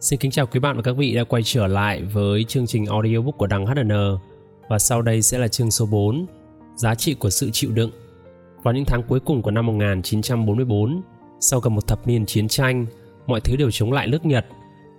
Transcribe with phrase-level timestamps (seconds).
[0.00, 2.86] Xin kính chào quý bạn và các vị đã quay trở lại với chương trình
[2.86, 4.18] audiobook của Đăng HN
[4.68, 6.26] và sau đây sẽ là chương số 4
[6.76, 7.90] Giá trị của sự chịu đựng.
[8.62, 11.02] Vào những tháng cuối cùng của năm 1944,
[11.40, 12.86] sau gần một thập niên chiến tranh,
[13.26, 14.46] mọi thứ đều chống lại nước Nhật,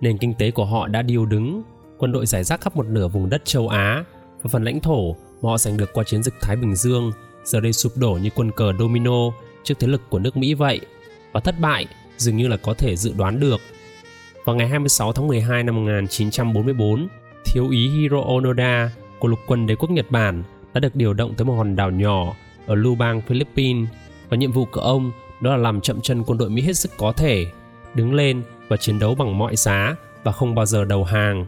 [0.00, 1.62] nền kinh tế của họ đã điêu đứng,
[1.98, 4.04] quân đội giải rác khắp một nửa vùng đất châu Á
[4.42, 7.12] và phần lãnh thổ mà họ giành được qua chiến dịch Thái Bình Dương
[7.44, 9.30] giờ đây sụp đổ như quân cờ domino
[9.64, 10.80] trước thế lực của nước Mỹ vậy.
[11.32, 13.60] Và thất bại dường như là có thể dự đoán được.
[14.44, 17.08] Vào ngày 26 tháng 12 năm 1944,
[17.44, 20.42] thiếu úy Hiro Onoda của lục quân đế quốc Nhật Bản
[20.74, 22.34] đã được điều động tới một hòn đảo nhỏ
[22.66, 23.88] ở Lubang, Philippines
[24.28, 26.90] và nhiệm vụ của ông đó là làm chậm chân quân đội Mỹ hết sức
[26.96, 27.46] có thể,
[27.94, 31.46] đứng lên và chiến đấu bằng mọi giá và không bao giờ đầu hàng.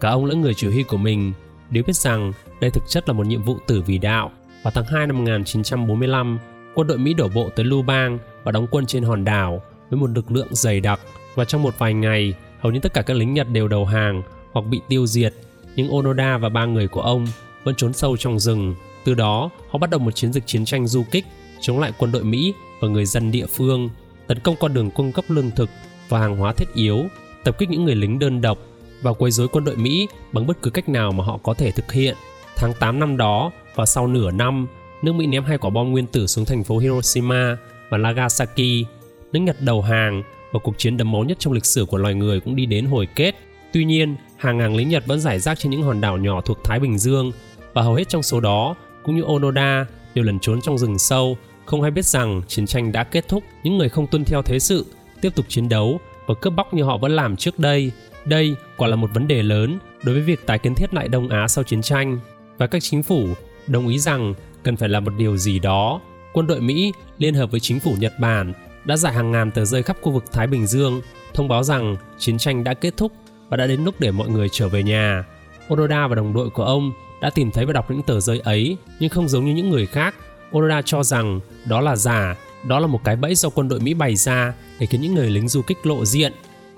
[0.00, 1.32] Cả ông lẫn người chỉ huy của mình
[1.70, 4.30] đều biết rằng đây thực chất là một nhiệm vụ tử vì đạo.
[4.62, 6.38] Vào tháng 2 năm 1945,
[6.74, 10.10] quân đội Mỹ đổ bộ tới Lubang và đóng quân trên hòn đảo với một
[10.14, 11.00] lực lượng dày đặc
[11.34, 14.22] và trong một vài ngày, hầu như tất cả các lính Nhật đều đầu hàng
[14.52, 15.34] hoặc bị tiêu diệt,
[15.76, 17.26] nhưng Onoda và ba người của ông
[17.64, 18.74] vẫn trốn sâu trong rừng.
[19.04, 21.24] Từ đó, họ bắt đầu một chiến dịch chiến tranh du kích
[21.60, 23.90] chống lại quân đội Mỹ và người dân địa phương,
[24.26, 25.70] tấn công con đường cung cấp lương thực
[26.08, 27.04] và hàng hóa thiết yếu,
[27.44, 28.58] tập kích những người lính đơn độc
[29.02, 31.70] và quấy rối quân đội Mỹ bằng bất cứ cách nào mà họ có thể
[31.70, 32.16] thực hiện.
[32.56, 34.66] Tháng 8 năm đó và sau nửa năm,
[35.02, 37.56] nước Mỹ ném hai quả bom nguyên tử xuống thành phố Hiroshima
[37.88, 38.86] và Nagasaki.
[39.32, 40.22] Nước Nhật đầu hàng
[40.54, 42.86] và cuộc chiến đẫm máu nhất trong lịch sử của loài người cũng đi đến
[42.86, 43.34] hồi kết.
[43.72, 46.64] Tuy nhiên, hàng ngàn lính Nhật vẫn giải rác trên những hòn đảo nhỏ thuộc
[46.64, 47.32] Thái Bình Dương
[47.72, 51.36] và hầu hết trong số đó, cũng như Onoda, đều lẩn trốn trong rừng sâu,
[51.64, 53.44] không hay biết rằng chiến tranh đã kết thúc.
[53.62, 54.86] Những người không tuân theo thế sự
[55.20, 57.90] tiếp tục chiến đấu và cướp bóc như họ vẫn làm trước đây.
[58.24, 61.28] Đây quả là một vấn đề lớn đối với việc tái kiến thiết lại Đông
[61.28, 62.18] Á sau chiến tranh
[62.58, 63.28] và các chính phủ
[63.66, 66.00] đồng ý rằng cần phải làm một điều gì đó.
[66.32, 68.52] Quân đội Mỹ liên hợp với chính phủ Nhật Bản
[68.84, 71.00] đã giải hàng ngàn tờ rơi khắp khu vực Thái Bình Dương
[71.34, 73.12] thông báo rằng chiến tranh đã kết thúc
[73.48, 75.24] và đã đến lúc để mọi người trở về nhà.
[75.68, 78.76] Onoda và đồng đội của ông đã tìm thấy và đọc những tờ rơi ấy,
[79.00, 80.14] nhưng không giống như những người khác.
[80.52, 82.36] Onoda cho rằng đó là giả,
[82.68, 85.30] đó là một cái bẫy do quân đội Mỹ bày ra để khiến những người
[85.30, 86.32] lính du kích lộ diện.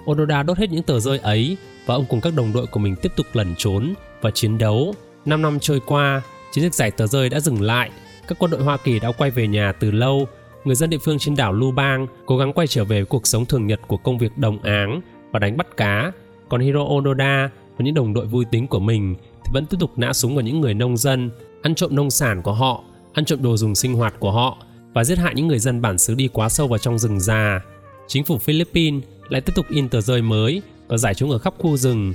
[0.06, 1.56] Onoda đốt hết những tờ rơi ấy
[1.86, 4.94] và ông cùng các đồng đội của mình tiếp tục lẩn trốn và chiến đấu.
[5.24, 6.22] 5 năm trôi qua,
[6.52, 7.90] chiến dịch giải tờ rơi đã dừng lại.
[8.28, 10.28] Các quân đội Hoa Kỳ đã quay về nhà từ lâu
[10.66, 13.66] người dân địa phương trên đảo Lubang cố gắng quay trở về cuộc sống thường
[13.66, 15.00] nhật của công việc đồng áng
[15.32, 16.12] và đánh bắt cá.
[16.48, 19.90] Còn Hiro Onoda và những đồng đội vui tính của mình thì vẫn tiếp tục
[19.96, 21.30] nã súng vào những người nông dân,
[21.62, 24.58] ăn trộm nông sản của họ, ăn trộm đồ dùng sinh hoạt của họ
[24.92, 27.60] và giết hại những người dân bản xứ đi quá sâu vào trong rừng già.
[28.06, 31.54] Chính phủ Philippines lại tiếp tục in tờ rơi mới và giải chúng ở khắp
[31.58, 32.12] khu rừng.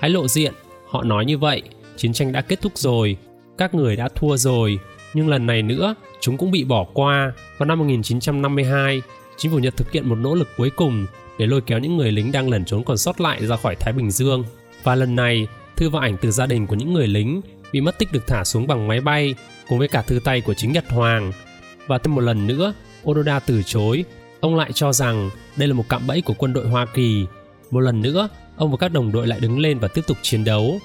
[0.00, 0.54] Hãy lộ diện,
[0.88, 1.62] họ nói như vậy,
[1.96, 3.16] chiến tranh đã kết thúc rồi,
[3.58, 4.78] các người đã thua rồi,
[5.14, 7.32] nhưng lần này nữa chúng cũng bị bỏ qua.
[7.58, 9.02] Vào năm 1952,
[9.36, 11.06] chính phủ Nhật thực hiện một nỗ lực cuối cùng
[11.38, 13.92] để lôi kéo những người lính đang lẩn trốn còn sót lại ra khỏi Thái
[13.92, 14.44] Bình Dương.
[14.82, 17.40] Và lần này, thư và ảnh từ gia đình của những người lính
[17.72, 19.34] bị mất tích được thả xuống bằng máy bay
[19.68, 21.32] cùng với cả thư tay của chính Nhật Hoàng.
[21.86, 22.74] Và thêm một lần nữa,
[23.04, 24.04] Onoda từ chối.
[24.40, 27.26] Ông lại cho rằng đây là một cạm bẫy của quân đội Hoa Kỳ.
[27.70, 30.44] Một lần nữa, ông và các đồng đội lại đứng lên và tiếp tục chiến
[30.44, 30.78] đấu.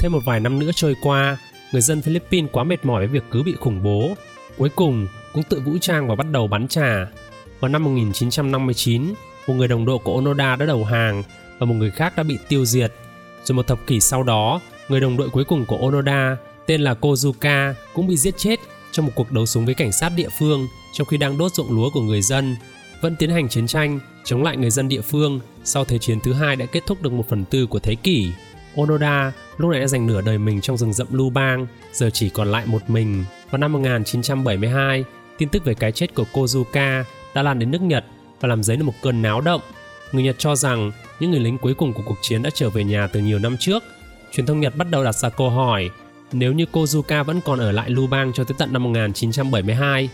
[0.00, 1.38] Thêm một vài năm nữa trôi qua,
[1.72, 4.14] người dân Philippines quá mệt mỏi với việc cứ bị khủng bố.
[4.58, 7.06] Cuối cùng cũng tự vũ trang và bắt đầu bắn trả.
[7.60, 9.14] Vào năm 1959,
[9.46, 11.22] một người đồng đội của Onoda đã đầu hàng
[11.58, 12.92] và một người khác đã bị tiêu diệt.
[13.44, 16.94] Rồi một thập kỷ sau đó, người đồng đội cuối cùng của Onoda tên là
[17.00, 18.60] Kozuka cũng bị giết chết
[18.92, 21.70] trong một cuộc đấu súng với cảnh sát địa phương trong khi đang đốt ruộng
[21.70, 22.56] lúa của người dân.
[23.00, 26.32] Vẫn tiến hành chiến tranh chống lại người dân địa phương sau Thế chiến thứ
[26.32, 28.30] hai đã kết thúc được một phần tư của thế kỷ.
[28.76, 32.28] Onoda lúc này đã dành nửa đời mình trong rừng rậm Lu Bang, giờ chỉ
[32.28, 33.24] còn lại một mình.
[33.50, 35.04] Vào năm 1972,
[35.38, 38.04] tin tức về cái chết của Kozuka đã lan đến nước Nhật
[38.40, 39.60] và làm dấy lên một cơn náo động.
[40.12, 42.84] Người Nhật cho rằng những người lính cuối cùng của cuộc chiến đã trở về
[42.84, 43.82] nhà từ nhiều năm trước.
[44.32, 45.90] Truyền thông Nhật bắt đầu đặt ra câu hỏi,
[46.32, 50.08] nếu như Kozuka vẫn còn ở lại Lubang cho tới tận năm 1972,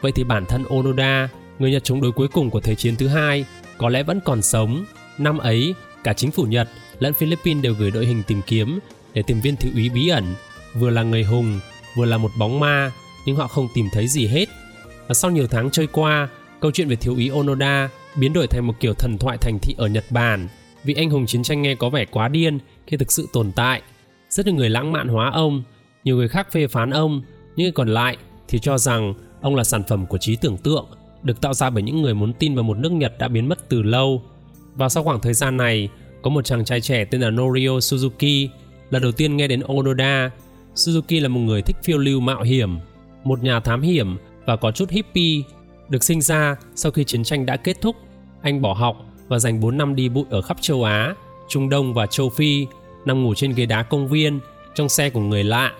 [0.00, 3.08] vậy thì bản thân Onoda, người Nhật chống đối cuối cùng của Thế chiến thứ
[3.08, 3.44] hai,
[3.78, 4.84] có lẽ vẫn còn sống.
[5.18, 8.78] Năm ấy, cả chính phủ Nhật lẫn Philippines đều gửi đội hình tìm kiếm
[9.18, 10.24] để tìm viên thiếu úy bí ẩn,
[10.74, 11.60] vừa là người hùng,
[11.96, 12.92] vừa là một bóng ma,
[13.26, 14.48] nhưng họ không tìm thấy gì hết.
[15.08, 16.28] Và sau nhiều tháng trôi qua,
[16.60, 19.74] câu chuyện về thiếu úy Onoda biến đổi thành một kiểu thần thoại thành thị
[19.78, 20.48] ở Nhật Bản.
[20.84, 23.82] Vị anh hùng chiến tranh nghe có vẻ quá điên khi thực sự tồn tại.
[24.30, 25.62] Rất nhiều người lãng mạn hóa ông,
[26.04, 27.22] nhiều người khác phê phán ông,
[27.56, 28.16] những người còn lại
[28.48, 30.86] thì cho rằng ông là sản phẩm của trí tưởng tượng,
[31.22, 33.68] được tạo ra bởi những người muốn tin vào một nước Nhật đã biến mất
[33.68, 34.22] từ lâu.
[34.74, 35.88] Và sau khoảng thời gian này,
[36.22, 38.48] có một chàng trai trẻ tên là Norio Suzuki
[38.90, 40.30] lần đầu tiên nghe đến Onoda.
[40.74, 42.78] Suzuki là một người thích phiêu lưu mạo hiểm,
[43.24, 45.42] một nhà thám hiểm và có chút hippie.
[45.88, 47.96] Được sinh ra sau khi chiến tranh đã kết thúc,
[48.42, 48.96] anh bỏ học
[49.28, 51.14] và dành 4 năm đi bụi ở khắp châu Á,
[51.48, 52.66] Trung Đông và châu Phi,
[53.04, 54.40] nằm ngủ trên ghế đá công viên,
[54.74, 55.72] trong xe của người lạ,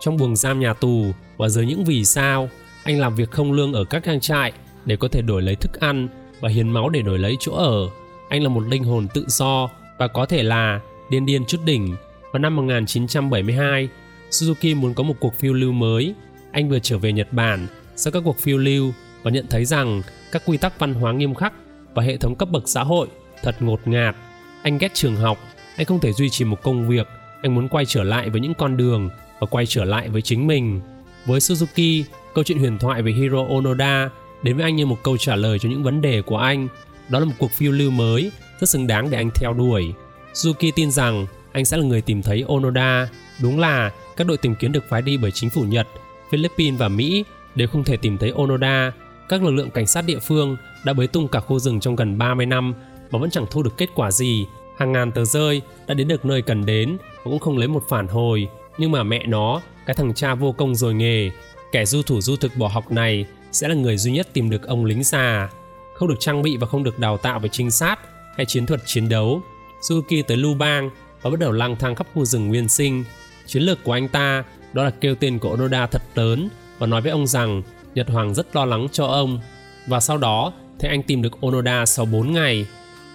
[0.00, 1.04] trong buồng giam nhà tù
[1.36, 2.48] và dưới những vì sao.
[2.84, 4.52] Anh làm việc không lương ở các trang trại
[4.84, 6.08] để có thể đổi lấy thức ăn
[6.40, 7.88] và hiến máu để đổi lấy chỗ ở.
[8.28, 10.80] Anh là một linh hồn tự do và có thể là
[11.10, 11.96] điên điên chút đỉnh.
[12.36, 13.88] Vào năm 1972,
[14.30, 16.14] Suzuki muốn có một cuộc phiêu lưu mới.
[16.52, 17.66] Anh vừa trở về Nhật Bản
[17.96, 18.92] sau các cuộc phiêu lưu
[19.22, 20.02] và nhận thấy rằng
[20.32, 21.52] các quy tắc văn hóa nghiêm khắc
[21.94, 23.08] và hệ thống cấp bậc xã hội
[23.42, 24.16] thật ngột ngạt.
[24.62, 25.38] Anh ghét trường học,
[25.76, 27.06] anh không thể duy trì một công việc,
[27.42, 29.10] anh muốn quay trở lại với những con đường
[29.40, 30.80] và quay trở lại với chính mình.
[31.26, 32.02] Với Suzuki,
[32.34, 34.10] câu chuyện huyền thoại về Hiro Onoda
[34.42, 36.68] đến với anh như một câu trả lời cho những vấn đề của anh.
[37.08, 38.30] Đó là một cuộc phiêu lưu mới,
[38.60, 39.92] rất xứng đáng để anh theo đuổi.
[40.34, 43.08] Suzuki tin rằng anh sẽ là người tìm thấy Onoda.
[43.42, 45.86] Đúng là các đội tìm kiếm được phái đi bởi chính phủ Nhật,
[46.30, 47.24] Philippines và Mỹ
[47.54, 48.92] đều không thể tìm thấy Onoda.
[49.28, 52.18] Các lực lượng cảnh sát địa phương đã bới tung cả khu rừng trong gần
[52.18, 52.74] 30 năm
[53.10, 54.46] mà vẫn chẳng thu được kết quả gì.
[54.78, 57.82] Hàng ngàn tờ rơi đã đến được nơi cần đến mà cũng không lấy một
[57.88, 58.48] phản hồi.
[58.78, 61.30] Nhưng mà mẹ nó, cái thằng cha vô công rồi nghề,
[61.72, 64.66] kẻ du thủ du thực bỏ học này sẽ là người duy nhất tìm được
[64.66, 65.48] ông lính già.
[65.94, 67.98] Không được trang bị và không được đào tạo về trinh sát
[68.36, 69.42] hay chiến thuật chiến đấu.
[69.80, 70.90] Suzuki tới Lưu Bang
[71.26, 73.04] và bắt đầu lang thang khắp khu rừng nguyên sinh.
[73.46, 77.00] Chiến lược của anh ta đó là kêu tên của Onoda thật lớn và nói
[77.00, 77.62] với ông rằng
[77.94, 79.40] Nhật Hoàng rất lo lắng cho ông.
[79.86, 82.66] Và sau đó thì anh tìm được Onoda sau 4 ngày.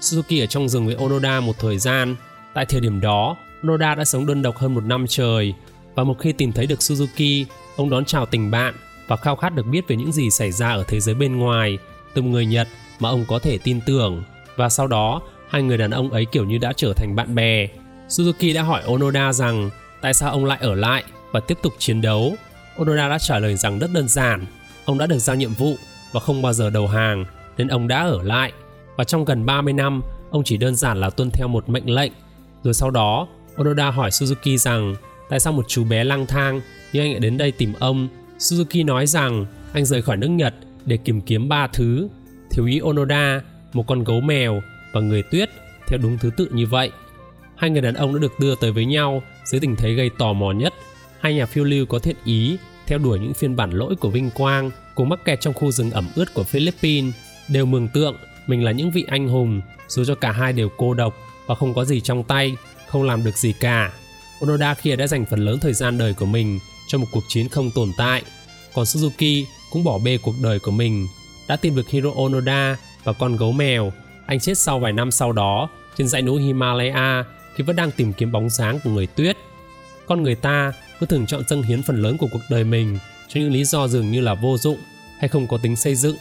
[0.02, 2.16] Suzuki ở trong rừng với Onoda một thời gian.
[2.54, 5.54] Tại thời điểm đó, Onoda đã sống đơn độc hơn một năm trời
[5.96, 8.74] và một khi tìm thấy được Suzuki, ông đón chào tình bạn
[9.08, 11.78] và khao khát được biết về những gì xảy ra ở thế giới bên ngoài
[12.14, 12.68] từ một người Nhật
[13.00, 14.24] mà ông có thể tin tưởng.
[14.56, 17.68] Và sau đó, hai người đàn ông ấy kiểu như đã trở thành bạn bè.
[18.12, 19.70] Suzuki đã hỏi Onoda rằng
[20.02, 22.36] tại sao ông lại ở lại và tiếp tục chiến đấu.
[22.78, 24.46] Onoda đã trả lời rằng rất đơn giản,
[24.86, 25.76] ông đã được giao nhiệm vụ
[26.12, 27.26] và không bao giờ đầu hàng
[27.58, 28.52] nên ông đã ở lại.
[28.96, 32.12] Và trong gần 30 năm, ông chỉ đơn giản là tuân theo một mệnh lệnh.
[32.64, 34.96] Rồi sau đó, Onoda hỏi Suzuki rằng
[35.30, 36.62] tại sao một chú bé lang thang
[36.94, 38.08] như anh lại đến đây tìm ông.
[38.40, 40.54] Suzuki nói rằng anh rời khỏi nước Nhật
[40.86, 42.08] để tìm kiếm ba thứ.
[42.52, 43.42] Thiếu úy Onoda,
[43.74, 44.62] một con gấu mèo
[44.94, 45.50] và người tuyết
[45.88, 46.92] theo đúng thứ tự như vậy.
[47.62, 50.34] Hai người đàn ông đã được đưa tới với nhau dưới tình thế gây tò
[50.34, 50.74] mò nhất.
[51.20, 54.30] Hai nhà phiêu lưu có thiện ý theo đuổi những phiên bản lỗi của vinh
[54.32, 57.14] quang cùng mắc kẹt trong khu rừng ẩm ướt của Philippines
[57.48, 58.16] đều mường tượng
[58.48, 61.16] mình là những vị anh hùng dù cho cả hai đều cô độc
[61.46, 62.56] và không có gì trong tay,
[62.88, 63.92] không làm được gì cả.
[64.42, 67.50] Onoda kia đã dành phần lớn thời gian đời của mình cho một cuộc chiến
[67.50, 68.24] không tồn tại,
[68.74, 71.08] còn Suzuki cũng bỏ bê cuộc đời của mình,
[71.48, 73.94] đã tìm được Hiro Onoda và con gấu mèo.
[74.26, 77.24] Anh chết sau vài năm sau đó trên dãy núi Himalaya
[77.56, 79.38] khi vẫn đang tìm kiếm bóng dáng của người tuyết.
[80.08, 83.42] Con người ta cứ thường chọn dâng hiến phần lớn của cuộc đời mình cho
[83.42, 84.78] những lý do dường như là vô dụng
[85.20, 86.16] hay không có tính xây dựng.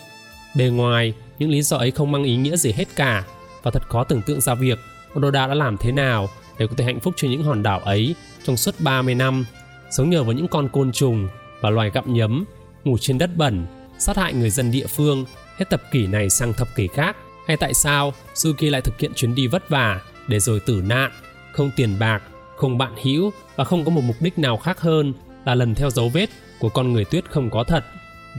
[0.57, 3.25] Bề ngoài, những lý do ấy không mang ý nghĩa gì hết cả
[3.63, 4.79] và thật khó tưởng tượng ra việc
[5.15, 6.29] Onoda đã làm thế nào
[6.59, 9.45] để có thể hạnh phúc trên những hòn đảo ấy trong suốt 30 năm,
[9.91, 11.29] sống nhờ với những con côn trùng
[11.61, 12.45] và loài gặm nhấm,
[12.85, 13.67] ngủ trên đất bẩn,
[13.99, 15.25] sát hại người dân địa phương
[15.57, 17.17] hết thập kỷ này sang thập kỷ khác.
[17.47, 20.01] Hay tại sao Suki lại thực hiện chuyến đi vất vả
[20.31, 21.11] để rồi tử nạn,
[21.53, 22.23] không tiền bạc,
[22.57, 25.13] không bạn hữu và không có một mục đích nào khác hơn
[25.45, 26.27] là lần theo dấu vết
[26.61, 27.85] của con người tuyết không có thật.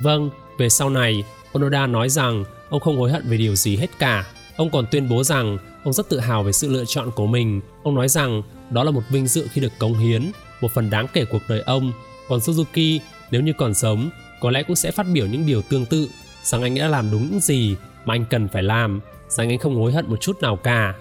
[0.01, 1.23] Vâng, về sau này,
[1.53, 4.25] Onoda nói rằng ông không hối hận về điều gì hết cả.
[4.57, 7.61] Ông còn tuyên bố rằng ông rất tự hào về sự lựa chọn của mình.
[7.83, 11.07] Ông nói rằng đó là một vinh dự khi được cống hiến, một phần đáng
[11.13, 11.91] kể cuộc đời ông.
[12.27, 12.99] Còn Suzuki,
[13.31, 14.09] nếu như còn sống,
[14.41, 16.09] có lẽ cũng sẽ phát biểu những điều tương tự,
[16.43, 17.75] rằng anh đã làm đúng những gì
[18.05, 20.93] mà anh cần phải làm, rằng anh không hối hận một chút nào cả.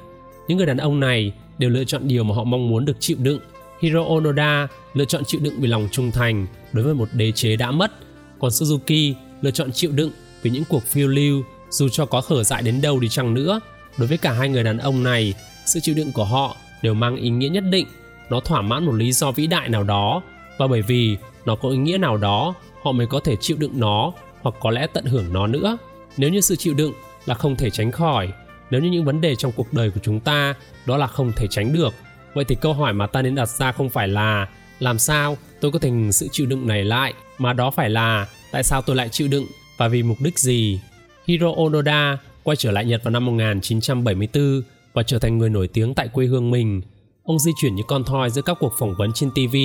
[0.51, 3.17] Những người đàn ông này đều lựa chọn điều mà họ mong muốn được chịu
[3.21, 3.41] đựng.
[3.81, 7.57] Hiro Onoda lựa chọn chịu đựng vì lòng trung thành đối với một đế chế
[7.57, 7.93] đã mất,
[8.41, 10.11] còn Suzuki lựa chọn chịu đựng
[10.43, 13.61] vì những cuộc phiêu lưu dù cho có khở dại đến đâu đi chăng nữa.
[13.99, 15.35] Đối với cả hai người đàn ông này,
[15.67, 17.87] sự chịu đựng của họ đều mang ý nghĩa nhất định.
[18.31, 20.23] Nó thỏa mãn một lý do vĩ đại nào đó
[20.59, 23.73] và bởi vì nó có ý nghĩa nào đó, họ mới có thể chịu đựng
[23.81, 25.79] nó hoặc có lẽ tận hưởng nó nữa.
[26.17, 26.93] Nếu như sự chịu đựng
[27.27, 28.29] là không thể tránh khỏi,
[28.71, 30.55] nếu như những vấn đề trong cuộc đời của chúng ta
[30.87, 31.95] đó là không thể tránh được,
[32.35, 34.49] vậy thì câu hỏi mà ta nên đặt ra không phải là
[34.79, 38.27] làm sao tôi có thể ngừng sự chịu đựng này lại, mà đó phải là
[38.53, 39.47] tại sao tôi lại chịu đựng
[39.77, 40.81] và vì mục đích gì.
[41.27, 44.63] Hiro Onoda quay trở lại Nhật vào năm 1974
[44.93, 46.83] và trở thành người nổi tiếng tại quê hương mình.
[47.25, 49.57] Ông di chuyển như con thoi giữa các cuộc phỏng vấn trên TV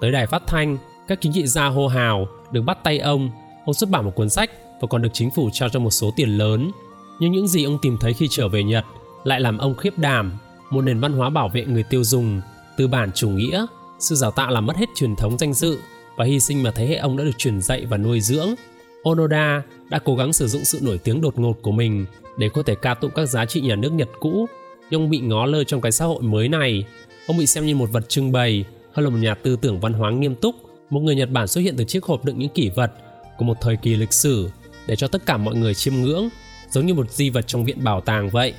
[0.00, 3.30] tới đài phát thanh, các chính trị gia hô hào được bắt tay ông.
[3.64, 4.50] Ông xuất bản một cuốn sách
[4.80, 6.70] và còn được chính phủ trao cho một số tiền lớn.
[7.18, 8.84] Nhưng những gì ông tìm thấy khi trở về Nhật
[9.24, 10.32] lại làm ông khiếp đảm.
[10.70, 12.40] Một nền văn hóa bảo vệ người tiêu dùng,
[12.76, 13.66] tư bản chủ nghĩa,
[13.98, 15.78] sự giáo tạo làm mất hết truyền thống danh dự
[16.16, 18.54] và hy sinh mà thế hệ ông đã được truyền dạy và nuôi dưỡng.
[19.02, 22.06] Onoda đã cố gắng sử dụng sự nổi tiếng đột ngột của mình
[22.36, 24.46] để có thể ca tụng các giá trị nhà nước Nhật cũ.
[24.90, 26.84] nhưng ông bị ngó lơ trong cái xã hội mới này.
[27.26, 29.92] Ông bị xem như một vật trưng bày hơn là một nhà tư tưởng văn
[29.92, 30.54] hóa nghiêm túc.
[30.90, 32.92] Một người Nhật Bản xuất hiện từ chiếc hộp đựng những kỷ vật
[33.38, 34.50] của một thời kỳ lịch sử
[34.86, 36.28] để cho tất cả mọi người chiêm ngưỡng,
[36.70, 38.54] giống như một di vật trong viện bảo tàng vậy.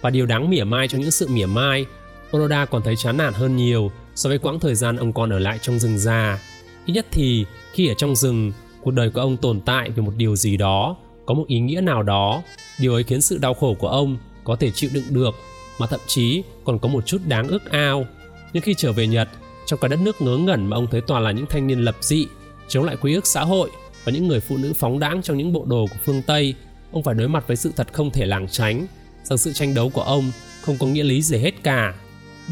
[0.00, 1.86] Và điều đáng mỉa mai trong những sự mỉa mai,
[2.30, 5.38] Onoda còn thấy chán nản hơn nhiều so với quãng thời gian ông còn ở
[5.38, 6.38] lại trong rừng già.
[6.86, 10.12] Ít nhất thì khi ở trong rừng, cuộc đời của ông tồn tại vì một
[10.16, 12.42] điều gì đó, có một ý nghĩa nào đó.
[12.80, 15.34] Điều ấy khiến sự đau khổ của ông có thể chịu đựng được,
[15.78, 18.06] mà thậm chí còn có một chút đáng ước ao.
[18.52, 19.28] Nhưng khi trở về Nhật,
[19.66, 21.96] trong cả đất nước ngớ ngẩn mà ông thấy toàn là những thanh niên lập
[22.00, 22.26] dị,
[22.68, 23.70] chống lại quy ước xã hội
[24.04, 26.54] và những người phụ nữ phóng đãng trong những bộ đồ của phương Tây,
[26.92, 28.86] ông phải đối mặt với sự thật không thể lảng tránh,
[29.22, 31.94] rằng sự tranh đấu của ông không có nghĩa lý gì hết cả.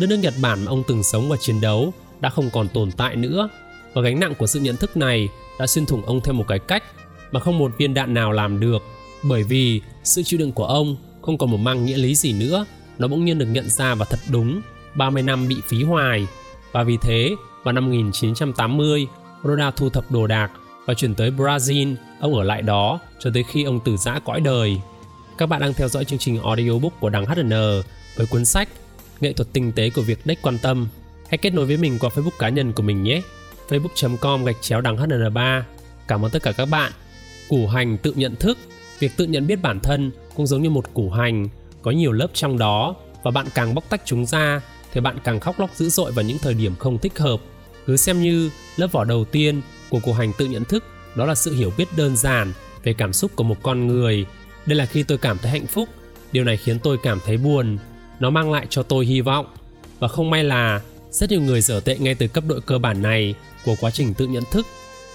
[0.01, 2.91] Đất nước Nhật Bản mà ông từng sống và chiến đấu đã không còn tồn
[2.91, 3.49] tại nữa,
[3.95, 5.29] và gánh nặng của sự nhận thức này
[5.59, 6.83] đã xuyên thủng ông theo một cái cách
[7.33, 8.83] mà không một viên đạn nào làm được,
[9.23, 12.67] bởi vì sự chịu đựng của ông không còn một mang nghĩa lý gì nữa,
[12.99, 14.61] nó bỗng nhiên được nhận ra và thật đúng,
[14.95, 16.27] 30 năm bị phí hoài.
[16.73, 19.07] Và vì thế, vào năm 1980,
[19.45, 20.51] Roda thu thập đồ đạc
[20.89, 24.41] và chuyển tới Brazil, ông ở lại đó cho tới khi ông từ giã cõi
[24.41, 24.81] đời.
[25.39, 27.83] Các bạn đang theo dõi chương trình audiobook của đằng HN ờ
[28.17, 28.69] với cuốn sách
[29.21, 30.89] Nghệ thuật tinh tế của việc đếch quan tâm.
[31.29, 33.23] Hãy kết nối với mình qua Facebook cá nhân của mình nhé.
[33.69, 35.59] facebook.com gạch chéo đằng HN3.
[35.59, 35.63] Ờ
[36.09, 36.93] Cảm ơn tất cả các bạn.
[37.49, 38.59] Củ hành tự nhận thức
[38.99, 41.49] Việc tự nhận biết bản thân cũng giống như một củ hành,
[41.83, 44.61] có nhiều lớp trong đó và bạn càng bóc tách chúng ra
[44.93, 47.41] thì bạn càng khóc lóc dữ dội vào những thời điểm không thích hợp.
[47.87, 51.35] Cứ xem như lớp vỏ đầu tiên của cuộc hành tự nhận thức đó là
[51.35, 52.53] sự hiểu biết đơn giản
[52.83, 54.27] về cảm xúc của một con người.
[54.67, 55.89] Đây là khi tôi cảm thấy hạnh phúc,
[56.33, 57.79] điều này khiến tôi cảm thấy buồn.
[58.21, 59.47] Nó mang lại cho tôi hy vọng.
[59.99, 60.81] Và không may là
[61.11, 64.15] rất nhiều người dở tệ ngay từ cấp độ cơ bản này của quá trình
[64.15, 64.67] tự nhận thức.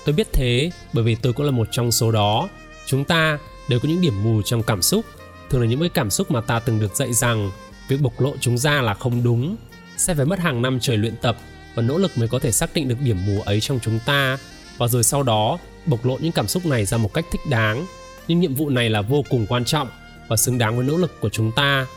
[0.06, 2.50] Tôi biết thế bởi vì tôi cũng là một trong số đó.
[2.86, 5.06] Chúng ta đều có những điểm mù trong cảm xúc,
[5.50, 7.52] thường là những cái cảm xúc mà ta từng được dạy rằng
[7.88, 9.56] việc bộc lộ chúng ra là không đúng,
[9.98, 11.38] sẽ phải mất hàng năm trời luyện tập
[11.76, 14.38] và nỗ lực mới có thể xác định được điểm mù ấy trong chúng ta
[14.78, 17.86] và rồi sau đó, bộc lộ những cảm xúc này ra một cách thích đáng.
[18.28, 19.88] Nhưng nhiệm vụ này là vô cùng quan trọng
[20.28, 21.88] và xứng đáng với nỗ lực của chúng ta.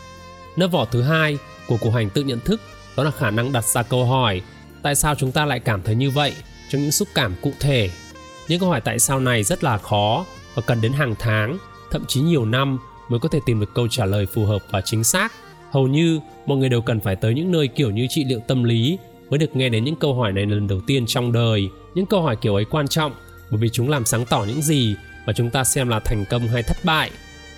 [0.56, 2.61] Lớp vỏ thứ hai của cuộc hành tự nhận thức
[2.97, 4.42] đó là khả năng đặt ra câu hỏi,
[4.83, 6.33] tại sao chúng ta lại cảm thấy như vậy
[6.68, 7.90] trong những xúc cảm cụ thể?
[8.49, 11.59] Những câu hỏi tại sao này rất là khó và cần đến hàng tháng,
[11.90, 12.78] thậm chí nhiều năm
[13.09, 15.33] mới có thể tìm được câu trả lời phù hợp và chính xác.
[15.71, 18.64] Hầu như mọi người đều cần phải tới những nơi kiểu như trị liệu tâm
[18.64, 18.99] lý
[19.30, 21.68] mới được nghe đến những câu hỏi này lần đầu tiên trong đời.
[21.95, 23.12] Những câu hỏi kiểu ấy quan trọng,
[23.50, 26.49] bởi vì chúng làm sáng tỏ những gì mà chúng ta xem là thành công
[26.49, 27.11] hay thất bại.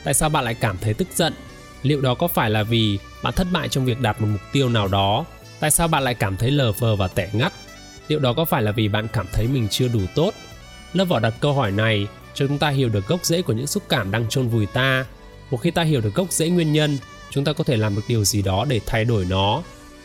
[0.04, 1.32] Tại sao bạn lại cảm thấy tức giận?
[1.82, 4.68] Liệu đó có phải là vì bạn thất bại trong việc đạt một mục tiêu
[4.68, 5.24] nào đó?
[5.60, 7.52] Tại sao bạn lại cảm thấy lờ phờ và tẻ ngắt?
[8.08, 10.34] Liệu đó có phải là vì bạn cảm thấy mình chưa đủ tốt?
[10.92, 13.66] Lớp vỏ đặt câu hỏi này cho chúng ta hiểu được gốc rễ của những
[13.66, 15.06] xúc cảm đang chôn vùi ta.
[15.50, 16.98] Một khi ta hiểu được gốc rễ nguyên nhân,
[17.30, 19.62] chúng ta có thể làm được điều gì đó để thay đổi nó.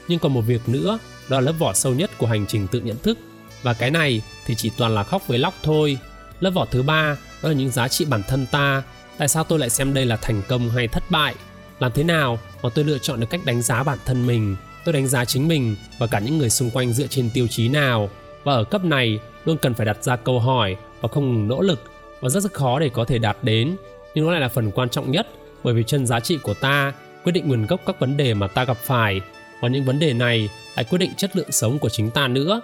[0.08, 1.00] Nhưng còn một việc nữa
[1.30, 3.18] đó là lớp vỏ sâu nhất của hành trình tự nhận thức.
[3.62, 5.98] Và cái này thì chỉ toàn là khóc với lóc thôi.
[6.39, 8.84] Lớp vỏ thứ ba, đó là những giá trị bản thân ta.
[9.18, 11.36] Tại sao tôi lại xem đây là thành công hay thất bại?
[11.80, 14.56] Làm thế nào mà tôi lựa chọn được cách đánh giá bản thân mình?
[14.86, 17.70] Tôi đánh giá chính mình và cả những người xung quanh dựa trên tiêu chí
[17.70, 18.10] nào?
[18.44, 21.62] Và ở cấp này, luôn cần phải đặt ra câu hỏi và không ngừng nỗ
[21.62, 21.84] lực
[22.22, 23.75] và rất rất khó để có thể đạt đến.
[24.15, 25.27] Nhưng nó lại là phần quan trọng nhất,
[25.63, 28.48] bởi vì chân giá trị của ta quyết định nguồn gốc các vấn đề mà
[28.48, 29.22] ta gặp phải
[29.63, 32.62] và những vấn đề này lại quyết định chất lượng sống của chính ta nữa.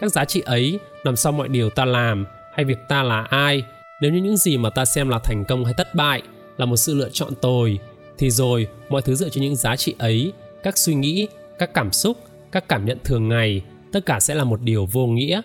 [0.00, 3.62] Các giá trị ấy nằm sau mọi điều ta làm hay việc ta là ai.
[4.00, 6.22] Nếu như những gì mà ta xem là thành công hay thất bại
[6.56, 7.78] là một sự lựa chọn tồi,
[8.18, 11.28] thì rồi mọi thứ dựa trên những giá trị ấy, các suy nghĩ,
[11.58, 12.16] các cảm xúc,
[12.52, 13.62] các cảm nhận thường ngày,
[13.92, 15.40] tất cả sẽ là một điều vô nghĩa.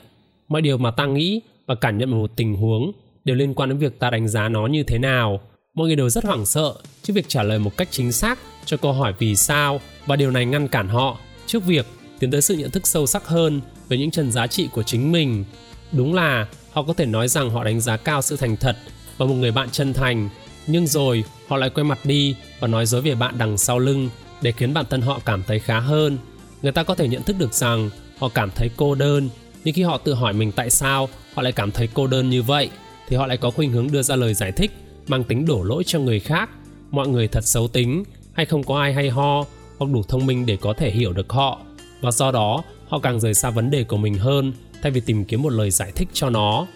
[0.48, 2.91] Mọi điều mà ta nghĩ và cảm nhận một tình huống
[3.25, 5.41] đều liên quan đến việc ta đánh giá nó như thế nào.
[5.74, 8.77] Mọi người đều rất hoảng sợ trước việc trả lời một cách chính xác cho
[8.77, 11.86] câu hỏi vì sao và điều này ngăn cản họ trước việc
[12.20, 15.12] tiến tới sự nhận thức sâu sắc hơn về những trần giá trị của chính
[15.12, 15.46] mình.
[15.91, 18.77] Đúng là họ có thể nói rằng họ đánh giá cao sự thành thật
[19.18, 20.30] và một người bạn chân thành,
[20.68, 24.10] nhưng rồi họ lại quay mặt đi và nói dối về bạn đằng sau lưng
[24.41, 26.18] để khiến bản thân họ cảm thấy khá hơn.
[26.62, 27.89] Người ta có thể nhận thức được rằng
[28.20, 29.30] họ cảm thấy cô đơn,
[29.63, 32.44] nhưng khi họ tự hỏi mình tại sao họ lại cảm thấy cô đơn như
[32.44, 32.70] vậy,
[33.08, 34.72] thì họ lại có khuynh hướng đưa ra lời giải thích
[35.08, 36.50] mang tính đổ lỗi cho người khác.
[36.91, 39.45] Mọi người thật xấu tính hay không có ai hay ho,
[39.77, 41.59] hoặc đủ thông minh để có thể hiểu được họ.
[42.01, 45.25] Và do đó, họ càng rời xa vấn đề của mình hơn, thay vì tìm
[45.25, 46.67] kiếm một lời giải thích cho nó.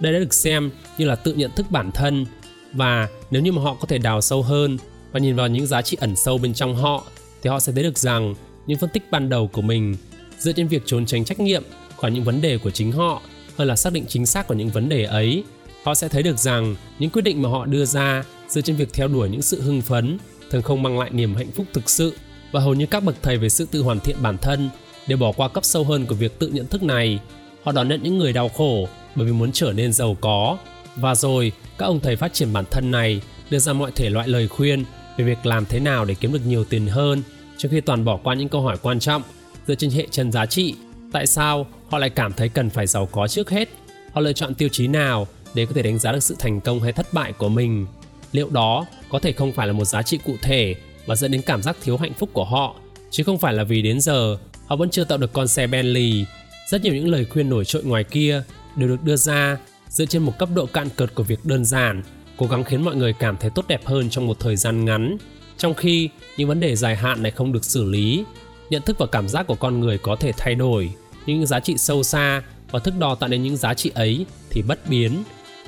[0.00, 2.26] Đây đã được xem như là tự nhận thức bản thân.
[2.72, 4.78] Và nếu như mà họ có thể đào sâu hơn
[5.12, 7.04] và nhìn vào những giá trị ẩn sâu bên trong họ,
[7.42, 8.34] thì họ sẽ thấy được rằng
[8.66, 9.96] những phân tích ban đầu của mình
[10.38, 11.62] dựa trên việc trốn tránh trách nhiệm
[11.96, 13.22] khỏi những vấn đề của chính họ,
[13.56, 15.44] hơn là xác định chính xác của những vấn đề ấy.
[15.84, 18.92] Họ sẽ thấy được rằng những quyết định mà họ đưa ra dựa trên việc
[18.92, 20.18] theo đuổi những sự hưng phấn
[20.50, 22.16] thường không mang lại niềm hạnh phúc thực sự
[22.52, 24.70] và hầu như các bậc thầy về sự tự hoàn thiện bản thân
[25.06, 27.20] đều bỏ qua cấp sâu hơn của việc tự nhận thức này.
[27.64, 30.58] Họ đón nhận những người đau khổ bởi vì muốn trở nên giàu có.
[30.96, 34.28] Và rồi, các ông thầy phát triển bản thân này đưa ra mọi thể loại
[34.28, 34.84] lời khuyên
[35.16, 37.22] về việc làm thế nào để kiếm được nhiều tiền hơn,
[37.58, 39.22] trong khi toàn bỏ qua những câu hỏi quan trọng
[39.66, 40.74] dựa trên hệ chân giá trị.
[41.12, 43.68] Tại sao họ lại cảm thấy cần phải giàu có trước hết?
[44.12, 46.80] Họ lựa chọn tiêu chí nào để có thể đánh giá được sự thành công
[46.80, 47.86] hay thất bại của mình?
[48.32, 50.74] Liệu đó có thể không phải là một giá trị cụ thể
[51.06, 52.74] và dẫn đến cảm giác thiếu hạnh phúc của họ,
[53.10, 56.24] chứ không phải là vì đến giờ họ vẫn chưa tạo được con xe Bentley.
[56.70, 58.42] Rất nhiều những lời khuyên nổi trội ngoài kia
[58.76, 62.02] đều được đưa ra dựa trên một cấp độ cạn cợt của việc đơn giản,
[62.36, 65.16] cố gắng khiến mọi người cảm thấy tốt đẹp hơn trong một thời gian ngắn.
[65.58, 68.24] Trong khi những vấn đề dài hạn này không được xử lý,
[68.70, 70.90] nhận thức và cảm giác của con người có thể thay đổi,
[71.26, 74.62] những giá trị sâu xa và thức đo tạo nên những giá trị ấy thì
[74.62, 75.22] bất biến.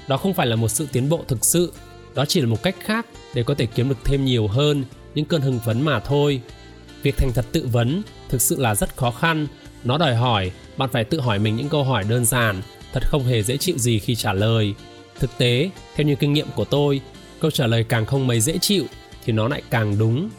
[0.08, 1.72] Đó không phải là một sự tiến bộ thực sự,
[2.14, 4.84] đó chỉ là một cách khác để có thể kiếm được thêm nhiều hơn
[5.14, 6.40] những cơn hưng phấn mà thôi.
[7.02, 9.46] Việc thành thật tự vấn thực sự là rất khó khăn,
[9.84, 12.62] nó đòi hỏi bạn phải tự hỏi mình những câu hỏi đơn giản,
[12.92, 14.74] thật không hề dễ chịu gì khi trả lời.
[15.18, 17.00] Thực tế, theo như kinh nghiệm của tôi,
[17.40, 18.84] câu trả lời càng không mấy dễ chịu
[19.24, 20.30] thì nó lại càng đúng.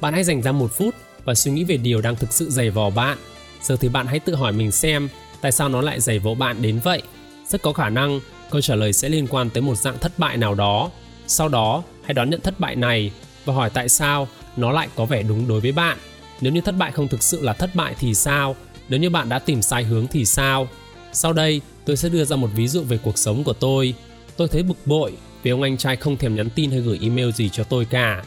[0.00, 0.94] Bạn hãy dành ra một phút
[1.24, 3.18] và suy nghĩ về điều đang thực sự dày vò bạn.
[3.62, 5.08] Giờ thì bạn hãy tự hỏi mình xem
[5.40, 7.02] tại sao nó lại dày vò bạn đến vậy.
[7.48, 8.20] Rất có khả năng
[8.50, 10.90] câu trả lời sẽ liên quan tới một dạng thất bại nào đó.
[11.28, 13.10] Sau đó, hãy đón nhận thất bại này
[13.44, 15.98] và hỏi tại sao nó lại có vẻ đúng đối với bạn.
[16.40, 18.56] Nếu như thất bại không thực sự là thất bại thì sao?
[18.88, 20.68] Nếu như bạn đã tìm sai hướng thì sao?
[21.12, 23.94] Sau đây, tôi sẽ đưa ra một ví dụ về cuộc sống của tôi.
[24.36, 27.30] Tôi thấy bực bội vì ông anh trai không thèm nhắn tin hay gửi email
[27.30, 28.24] gì cho tôi cả.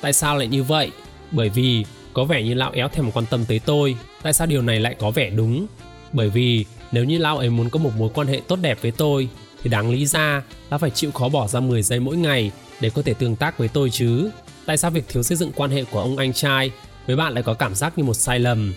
[0.00, 0.90] Tại sao lại như vậy?
[1.30, 3.96] Bởi vì có vẻ như lão éo thèm quan tâm tới tôi.
[4.22, 5.66] Tại sao điều này lại có vẻ đúng?
[6.12, 8.90] Bởi vì nếu như lão ấy muốn có một mối quan hệ tốt đẹp với
[8.90, 9.28] tôi
[9.62, 12.50] thì đáng lý ra đã phải chịu khó bỏ ra 10 giây mỗi ngày
[12.80, 14.30] để có thể tương tác với tôi chứ.
[14.66, 16.70] Tại sao việc thiếu xây dựng quan hệ của ông anh trai
[17.06, 18.74] với bạn lại có cảm giác như một sai lầm?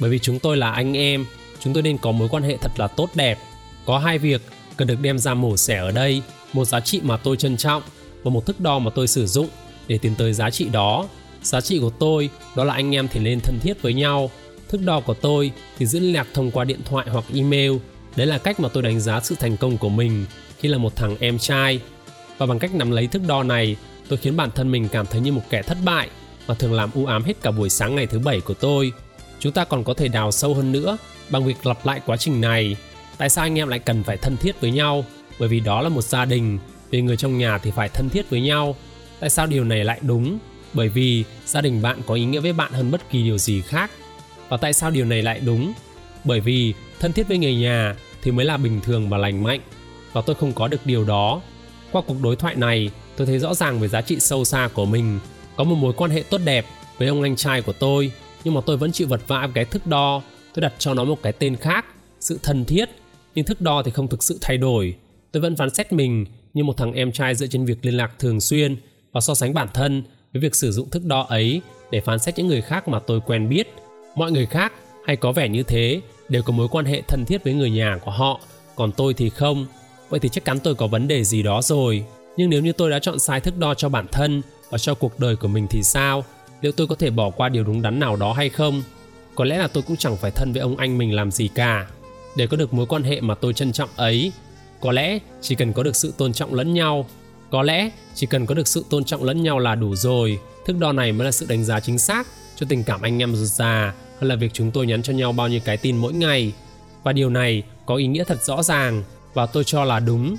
[0.00, 1.26] Bởi vì chúng tôi là anh em,
[1.60, 3.38] chúng tôi nên có mối quan hệ thật là tốt đẹp.
[3.86, 4.42] Có hai việc
[4.76, 6.22] cần được đem ra mổ xẻ ở đây,
[6.52, 7.82] một giá trị mà tôi trân trọng
[8.22, 9.48] và một thước đo mà tôi sử dụng
[9.88, 11.08] để tiến tới giá trị đó.
[11.42, 14.30] Giá trị của tôi đó là anh em thì nên thân thiết với nhau.
[14.68, 17.72] Thước đo của tôi thì giữ liên lạc thông qua điện thoại hoặc email.
[18.16, 20.26] Đấy là cách mà tôi đánh giá sự thành công của mình
[20.58, 21.80] khi là một thằng em trai.
[22.38, 23.76] Và bằng cách nắm lấy thước đo này,
[24.08, 26.08] tôi khiến bản thân mình cảm thấy như một kẻ thất bại
[26.46, 28.92] và thường làm u ám hết cả buổi sáng ngày thứ bảy của tôi.
[29.40, 30.98] Chúng ta còn có thể đào sâu hơn nữa
[31.30, 32.76] bằng việc lặp lại quá trình này.
[33.18, 35.04] Tại sao anh em lại cần phải thân thiết với nhau?
[35.38, 36.58] Bởi vì đó là một gia đình,
[36.90, 38.76] vì người trong nhà thì phải thân thiết với nhau.
[39.20, 40.38] Tại sao điều này lại đúng?
[40.72, 43.60] Bởi vì gia đình bạn có ý nghĩa với bạn hơn bất kỳ điều gì
[43.60, 43.90] khác.
[44.48, 45.72] Và tại sao điều này lại đúng?
[46.24, 49.60] Bởi vì thân thiết với người nhà thì mới là bình thường và lành mạnh.
[50.12, 51.40] Và tôi không có được điều đó.
[51.92, 54.84] Qua cuộc đối thoại này, tôi thấy rõ ràng về giá trị sâu xa của
[54.84, 55.18] mình.
[55.56, 56.66] Có một mối quan hệ tốt đẹp
[56.98, 58.12] với ông anh trai của tôi,
[58.44, 60.22] nhưng mà tôi vẫn chịu vật vã với cái thước đo.
[60.54, 61.84] Tôi đặt cho nó một cái tên khác,
[62.20, 62.88] sự thân thiết.
[63.34, 64.94] Nhưng thước đo thì không thực sự thay đổi.
[65.32, 68.12] Tôi vẫn phán xét mình như một thằng em trai dựa trên việc liên lạc
[68.18, 68.76] thường xuyên
[69.12, 72.38] và so sánh bản thân với việc sử dụng thước đo ấy để phán xét
[72.38, 73.68] những người khác mà tôi quen biết.
[74.16, 74.72] Mọi người khác
[75.06, 77.98] hay có vẻ như thế đều có mối quan hệ thân thiết với người nhà
[78.04, 78.40] của họ,
[78.76, 79.66] còn tôi thì không.
[80.08, 82.04] Vậy thì chắc chắn tôi có vấn đề gì đó rồi.
[82.36, 85.20] Nhưng nếu như tôi đã chọn sai thước đo cho bản thân và cho cuộc
[85.20, 86.24] đời của mình thì sao?
[86.60, 88.82] Liệu tôi có thể bỏ qua điều đúng đắn nào đó hay không?
[89.34, 91.86] Có lẽ là tôi cũng chẳng phải thân với ông anh mình làm gì cả.
[92.36, 94.32] Để có được mối quan hệ mà tôi trân trọng ấy
[94.80, 97.06] có lẽ chỉ cần có được sự tôn trọng lẫn nhau.
[97.50, 100.38] Có lẽ chỉ cần có được sự tôn trọng lẫn nhau là đủ rồi.
[100.66, 103.36] Thước đo này mới là sự đánh giá chính xác cho tình cảm anh em
[103.36, 106.12] ruột già hơn là việc chúng tôi nhắn cho nhau bao nhiêu cái tin mỗi
[106.12, 106.52] ngày
[107.02, 109.02] và điều này có ý nghĩa thật rõ ràng
[109.34, 110.36] và tôi cho là đúng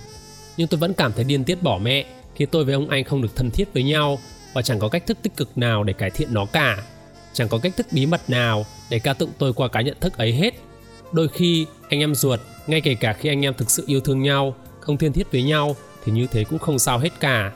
[0.57, 3.21] nhưng tôi vẫn cảm thấy điên tiết bỏ mẹ khi tôi với ông anh không
[3.21, 4.19] được thân thiết với nhau
[4.53, 6.77] và chẳng có cách thức tích cực nào để cải thiện nó cả.
[7.33, 10.17] Chẳng có cách thức bí mật nào để ca tụng tôi qua cái nhận thức
[10.17, 10.53] ấy hết.
[11.11, 14.21] Đôi khi anh em ruột, ngay kể cả khi anh em thực sự yêu thương
[14.21, 17.51] nhau, không thiên thiết với nhau thì như thế cũng không sao hết cả.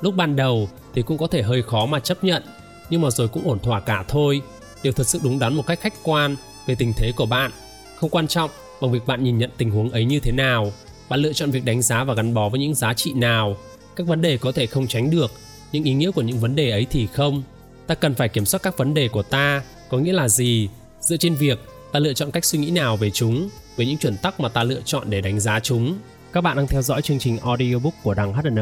[0.00, 2.42] Lúc ban đầu thì cũng có thể hơi khó mà chấp nhận,
[2.90, 4.42] nhưng mà rồi cũng ổn thỏa cả thôi.
[4.82, 6.36] Điều thật sự đúng đắn một cách khách quan
[6.66, 7.50] về tình thế của bạn.
[7.96, 10.72] Không quan trọng bằng việc bạn nhìn nhận tình huống ấy như thế nào,
[11.08, 13.56] bạn lựa chọn việc đánh giá và gắn bó với những giá trị nào.
[13.96, 15.32] Các vấn đề có thể không tránh được
[15.72, 17.42] những ý nghĩa của những vấn đề ấy thì không.
[17.86, 20.68] Ta cần phải kiểm soát các vấn đề của ta có nghĩa là gì?
[21.00, 21.58] Dựa trên việc
[21.92, 24.62] ta lựa chọn cách suy nghĩ nào về chúng với những chuẩn tắc mà ta
[24.62, 25.98] lựa chọn để đánh giá chúng.
[26.32, 28.58] Các bạn đang theo dõi chương trình audiobook của đằng HN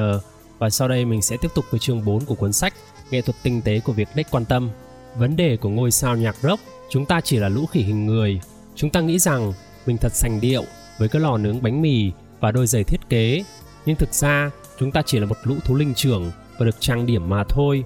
[0.59, 2.74] và sau đây mình sẽ tiếp tục với chương 4 của cuốn sách
[3.11, 4.70] Nghệ thuật tinh tế của việc đếch quan tâm.
[5.16, 8.40] Vấn đề của ngôi sao nhạc rock, chúng ta chỉ là lũ khỉ hình người.
[8.74, 9.53] Chúng ta nghĩ rằng
[9.87, 10.64] mình thật sành điệu
[10.98, 13.44] với cái lò nướng bánh mì và đôi giày thiết kế,
[13.87, 17.07] nhưng thực ra chúng ta chỉ là một lũ thú linh trưởng và được trang
[17.07, 17.85] điểm mà thôi.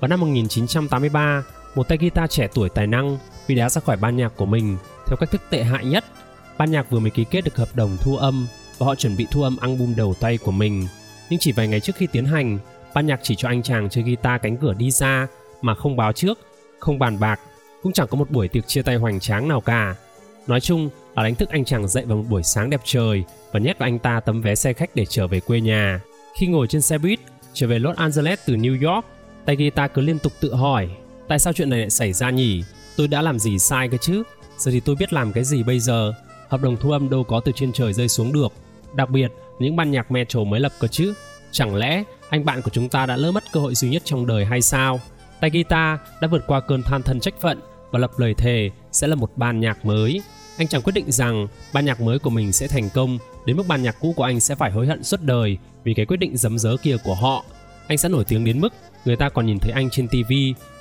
[0.00, 1.42] Vào năm 1983,
[1.74, 4.76] một tay guitar trẻ tuổi tài năng bị đá ra khỏi ban nhạc của mình
[5.06, 6.04] theo cách thức tệ hại nhất.
[6.58, 8.46] Ban nhạc vừa mới ký kết được hợp đồng thu âm
[8.78, 10.86] và họ chuẩn bị thu âm album đầu tay của mình.
[11.30, 12.58] Nhưng chỉ vài ngày trước khi tiến hành,
[12.94, 15.26] ban nhạc chỉ cho anh chàng chơi guitar cánh cửa đi ra
[15.62, 16.38] mà không báo trước,
[16.80, 17.40] không bàn bạc,
[17.82, 19.94] cũng chẳng có một buổi tiệc chia tay hoành tráng nào cả.
[20.46, 23.60] Nói chung là đánh thức anh chàng dậy vào một buổi sáng đẹp trời và
[23.60, 26.00] nhét vào anh ta tấm vé xe khách để trở về quê nhà.
[26.38, 27.20] Khi ngồi trên xe buýt
[27.52, 29.06] trở về Los Angeles từ New York,
[29.44, 30.88] tay guitar cứ liên tục tự hỏi
[31.30, 32.62] tại sao chuyện này lại xảy ra nhỉ?
[32.96, 34.22] Tôi đã làm gì sai cơ chứ?
[34.58, 36.12] Giờ thì tôi biết làm cái gì bây giờ?
[36.48, 38.52] Hợp đồng thu âm đâu có từ trên trời rơi xuống được.
[38.94, 41.14] Đặc biệt, những ban nhạc metal mới lập cơ chứ.
[41.50, 44.26] Chẳng lẽ anh bạn của chúng ta đã lỡ mất cơ hội duy nhất trong
[44.26, 45.00] đời hay sao?
[45.40, 49.06] Tay guitar đã vượt qua cơn than thân trách phận và lập lời thề sẽ
[49.06, 50.22] là một ban nhạc mới.
[50.58, 53.62] Anh chàng quyết định rằng ban nhạc mới của mình sẽ thành công đến mức
[53.68, 56.36] ban nhạc cũ của anh sẽ phải hối hận suốt đời vì cái quyết định
[56.36, 57.44] dấm dớ kia của họ.
[57.86, 58.72] Anh sẽ nổi tiếng đến mức
[59.04, 60.32] người ta còn nhìn thấy anh trên TV,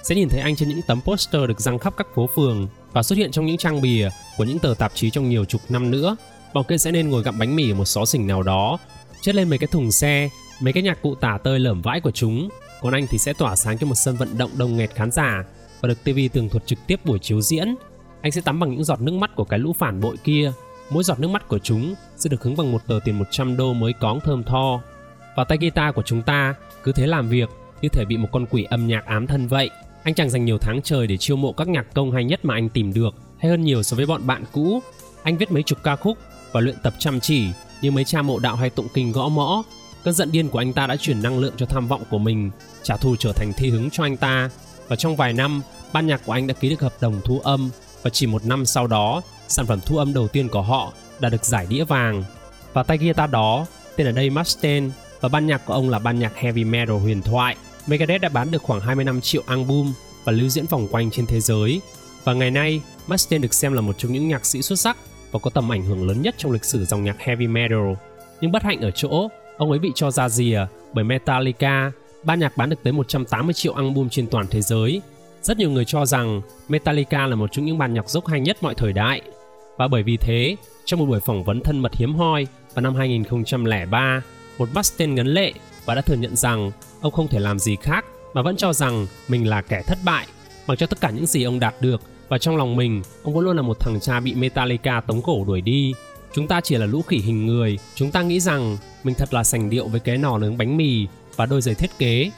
[0.04, 3.04] sẽ nhìn thấy anh trên những tấm poster được răng khắp các phố phường và
[3.04, 5.92] xuất hiện trong những trang bìa của những tờ tạp chí trong nhiều chục năm
[5.92, 6.16] nữa.
[6.54, 8.78] Bọn kia sẽ nên ngồi gặm bánh mì ở một xó xỉnh nào đó,
[9.22, 10.30] chất lên mấy cái thùng xe,
[10.62, 12.50] mấy cái nhạc cụ tả tơi lởm vãi của chúng.
[12.82, 15.44] Còn anh thì sẽ tỏa sáng cho một sân vận động đông nghẹt khán giả
[15.82, 17.76] và được TV tường thuật trực tiếp buổi chiếu diễn.
[18.22, 20.52] Anh sẽ tắm bằng những giọt nước mắt của cái lũ phản bội kia.
[20.90, 23.74] Mỗi giọt nước mắt của chúng sẽ được hứng bằng một tờ tiền 100 đô
[23.74, 24.82] mới cóng thơm tho.
[25.36, 27.50] Và tay guitar của chúng ta cứ thế làm việc
[27.82, 29.70] như thể bị một con quỷ âm nhạc ám thân vậy.
[30.04, 32.54] Anh chàng dành nhiều tháng trời để chiêu mộ các nhạc công hay nhất mà
[32.54, 34.82] anh tìm được, hay hơn nhiều so với bọn bạn cũ.
[35.24, 36.18] Anh viết mấy chục ca khúc
[36.52, 37.48] và luyện tập chăm chỉ
[37.82, 39.64] như mấy cha mộ đạo hay tụng kinh gõ mõ.
[40.04, 42.52] Cơn giận điên của anh ta đã chuyển năng lượng cho tham vọng của mình,
[42.84, 44.50] trả thù trở thành thi hứng cho anh ta.
[44.88, 45.62] Và trong vài năm,
[45.94, 47.70] ban nhạc của anh đã ký được hợp đồng thu âm
[48.02, 51.30] và chỉ một năm sau đó, sản phẩm thu âm đầu tiên của họ đã
[51.30, 52.24] được giải đĩa vàng.
[52.74, 54.90] Và tay guitar đó tên là đây Mustaine
[55.22, 57.56] và ban nhạc của ông là ban nhạc heavy metal huyền thoại.
[57.88, 61.40] Megadeth đã bán được khoảng 25 triệu album và lưu diễn vòng quanh trên thế
[61.40, 61.82] giới.
[62.24, 64.98] Và ngày nay, Mustaine được xem là một trong những nhạc sĩ xuất sắc
[65.32, 67.94] và có tầm ảnh hưởng lớn nhất trong lịch sử dòng nhạc heavy metal.
[68.42, 69.30] Nhưng bất hạnh ở chỗ,
[69.60, 70.68] ông ấy bị cho ra rìa à?
[70.94, 71.92] bởi Metallica,
[72.24, 75.02] ban nhạc bán được tới 180 triệu album trên toàn thế giới.
[75.42, 78.58] Rất nhiều người cho rằng Metallica là một trong những ban nhạc dốc hay nhất
[78.62, 79.22] mọi thời đại.
[79.78, 82.96] Và bởi vì thế, trong một buổi phỏng vấn thân mật hiếm hoi vào năm
[82.96, 84.22] 2003,
[84.58, 85.54] một Mustaine ngấn lệ
[85.86, 89.08] và đã thừa nhận rằng ông không thể làm gì khác mà vẫn cho rằng
[89.28, 90.28] mình là kẻ thất bại
[90.68, 93.44] mặc cho tất cả những gì ông đạt được và trong lòng mình ông vẫn
[93.44, 95.94] luôn là một thằng cha bị Metallica tống cổ đuổi đi
[96.34, 97.80] chúng ta chỉ là lũ khỉ hình người.
[97.96, 101.08] Chúng ta nghĩ rằng mình thật là sành điệu với cái nỏ nướng bánh mì
[101.36, 102.32] và đôi giày thiết kế.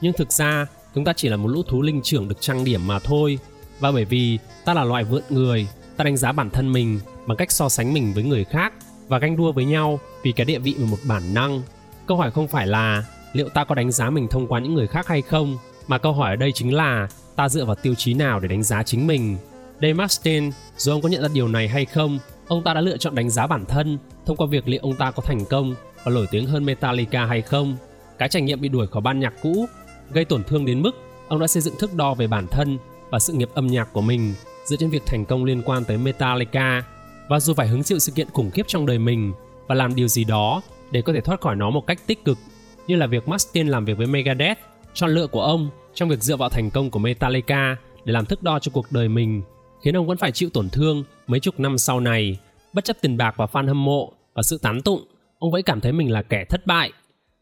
[0.00, 2.86] Nhưng thực ra chúng ta chỉ là một lũ thú linh trưởng được trang điểm
[2.86, 3.38] mà thôi.
[3.80, 7.36] Và bởi vì ta là loại vượn người ta đánh giá bản thân mình bằng
[7.36, 8.72] cách so sánh mình với người khác
[9.08, 11.62] và ganh đua với nhau vì cái địa vị và một bản năng.
[12.06, 14.86] Câu hỏi không phải là liệu ta có đánh giá mình thông qua những người
[14.86, 18.14] khác hay không mà câu hỏi ở đây chính là ta dựa vào tiêu chí
[18.14, 19.36] nào để đánh giá chính mình?
[19.74, 22.18] Dave Mustaine, dù ông có nhận ra điều này hay không,
[22.50, 25.10] ông ta đã lựa chọn đánh giá bản thân thông qua việc liệu ông ta
[25.10, 27.76] có thành công và nổi tiếng hơn Metallica hay không.
[28.18, 29.66] Cái trải nghiệm bị đuổi khỏi ban nhạc cũ
[30.12, 30.90] gây tổn thương đến mức
[31.28, 32.78] ông đã xây dựng thước đo về bản thân
[33.10, 34.34] và sự nghiệp âm nhạc của mình
[34.64, 36.84] dựa trên việc thành công liên quan tới Metallica.
[37.28, 39.32] Và dù phải hứng chịu sự kiện khủng khiếp trong đời mình
[39.66, 42.38] và làm điều gì đó để có thể thoát khỏi nó một cách tích cực,
[42.86, 44.58] như là việc Mustaine làm việc với Megadeth,
[44.94, 48.42] chọn lựa của ông trong việc dựa vào thành công của Metallica để làm thước
[48.42, 49.42] đo cho cuộc đời mình,
[49.82, 52.38] khiến ông vẫn phải chịu tổn thương mấy chục năm sau này.
[52.72, 55.04] Bất chấp tiền bạc và fan hâm mộ và sự tán tụng,
[55.38, 56.92] ông vẫn cảm thấy mình là kẻ thất bại.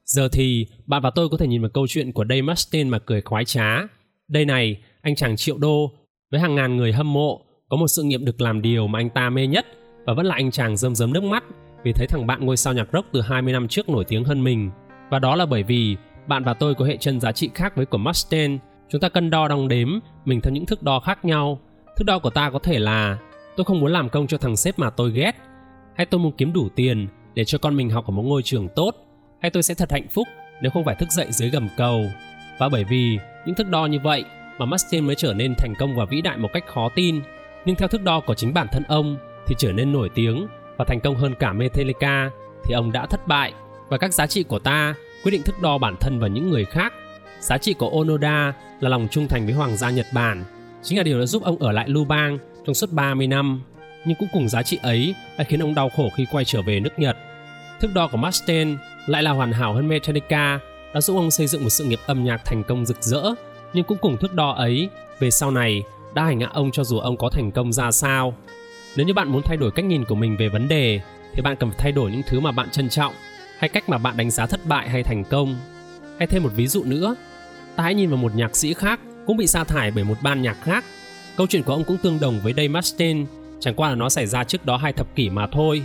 [0.05, 2.99] Giờ thì bạn và tôi có thể nhìn vào câu chuyện của Dave Mustaine mà
[2.99, 3.79] cười khoái trá.
[4.29, 5.93] Đây này, anh chàng triệu đô
[6.31, 9.11] với hàng ngàn người hâm mộ có một sự nghiệp được làm điều mà anh
[9.11, 9.67] ta mê nhất
[10.07, 11.45] và vẫn là anh chàng rơm rớm nước mắt
[11.85, 14.45] vì thấy thằng bạn ngôi sao nhạc rock từ 20 năm trước nổi tiếng hơn
[14.45, 14.71] mình.
[15.11, 15.97] Và đó là bởi vì
[16.27, 18.59] bạn và tôi có hệ chân giá trị khác với của Mustaine.
[18.89, 19.89] Chúng ta cân đo đong đếm
[20.25, 21.61] mình theo những thước đo khác nhau.
[21.99, 23.19] Thước đo của ta có thể là
[23.57, 25.33] tôi không muốn làm công cho thằng sếp mà tôi ghét,
[25.97, 28.69] hay tôi muốn kiếm đủ tiền để cho con mình học ở một ngôi trường
[28.77, 28.95] tốt,
[29.43, 30.29] hay tôi sẽ thật hạnh phúc
[30.63, 32.05] nếu không phải thức dậy dưới gầm cầu.
[32.59, 34.25] Và bởi vì những thước đo như vậy
[34.59, 37.21] mà Mustaine mới trở nên thành công và vĩ đại một cách khó tin.
[37.65, 40.85] Nhưng theo thước đo của chính bản thân ông thì trở nên nổi tiếng và
[40.85, 42.31] thành công hơn cả Metallica
[42.65, 43.53] thì ông đã thất bại
[43.89, 46.65] và các giá trị của ta quyết định thước đo bản thân và những người
[46.65, 46.93] khác.
[47.41, 50.45] Giá trị của Onoda là lòng trung thành với Hoàng gia Nhật Bản,
[50.83, 53.63] chính là điều đã giúp ông ở lại Lubang trong suốt 30 năm.
[54.05, 56.81] Nhưng cũng cùng giá trị ấy đã khiến ông đau khổ khi quay trở về
[56.81, 57.17] nước Nhật.
[57.81, 60.61] Thước đo của Mustaine lại là hoàn hảo hơn Metallica,
[60.95, 63.35] đã giúp ông xây dựng một sự nghiệp âm nhạc thành công rực rỡ.
[63.73, 64.89] Nhưng cũng cùng thước đo ấy,
[65.19, 65.83] về sau này
[66.15, 68.35] đã hành hạ ông cho dù ông có thành công ra sao.
[68.97, 71.01] Nếu như bạn muốn thay đổi cách nhìn của mình về vấn đề
[71.35, 73.15] thì bạn cần phải thay đổi những thứ mà bạn trân trọng
[73.59, 75.57] hay cách mà bạn đánh giá thất bại hay thành công.
[76.19, 77.17] Hay thêm một ví dụ nữa,
[77.77, 80.43] ta hãy nhìn vào một nhạc sĩ khác cũng bị sa thải bởi một ban
[80.43, 80.85] nhạc khác.
[81.37, 83.25] Câu chuyện của ông cũng tương đồng với Dave Mustaine,
[83.61, 85.83] chẳng qua là nó xảy ra trước đó hai thập kỷ mà thôi.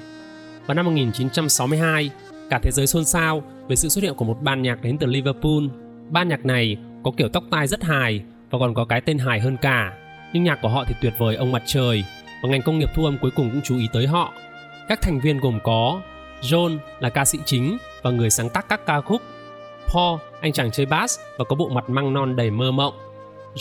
[0.66, 2.10] Vào năm 1962,
[2.50, 5.08] cả thế giới xôn xao về sự xuất hiện của một ban nhạc đến từ
[5.08, 5.64] Liverpool.
[6.10, 9.40] Ban nhạc này có kiểu tóc tai rất hài và còn có cái tên hài
[9.40, 9.94] hơn cả.
[10.34, 12.04] Nhưng nhạc của họ thì tuyệt vời ông mặt trời
[12.44, 14.34] và ngành công nghiệp thu âm cuối cùng cũng chú ý tới họ.
[14.88, 16.02] Các thành viên gồm có
[16.42, 19.22] John là ca sĩ chính và người sáng tác các ca khúc.
[19.94, 22.94] Paul, anh chàng chơi bass và có bộ mặt măng non đầy mơ mộng.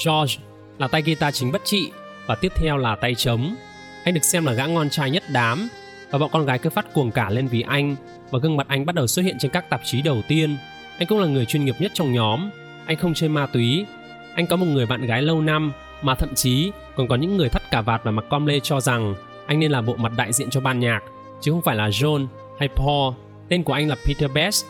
[0.04, 0.34] George
[0.78, 1.92] là tay guitar chính bất trị
[2.26, 3.56] và tiếp theo là tay trống.
[4.04, 5.68] Anh được xem là gã ngon trai nhất đám
[6.10, 7.96] và bọn con gái cứ phát cuồng cả lên vì anh
[8.30, 10.56] và gương mặt anh bắt đầu xuất hiện trên các tạp chí đầu tiên.
[10.98, 12.50] Anh cũng là người chuyên nghiệp nhất trong nhóm.
[12.86, 13.86] Anh không chơi ma túy.
[14.34, 17.48] Anh có một người bạn gái lâu năm mà thậm chí còn có những người
[17.48, 19.14] thắt cả vạt và mặc com lê cho rằng
[19.46, 21.00] anh nên là bộ mặt đại diện cho ban nhạc
[21.40, 22.26] chứ không phải là John
[22.58, 23.14] hay Paul.
[23.48, 24.64] Tên của anh là Peter Best.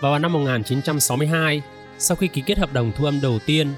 [0.00, 1.62] Và vào năm 1962,
[1.98, 3.68] sau khi ký kết hợp đồng thu âm đầu tiên,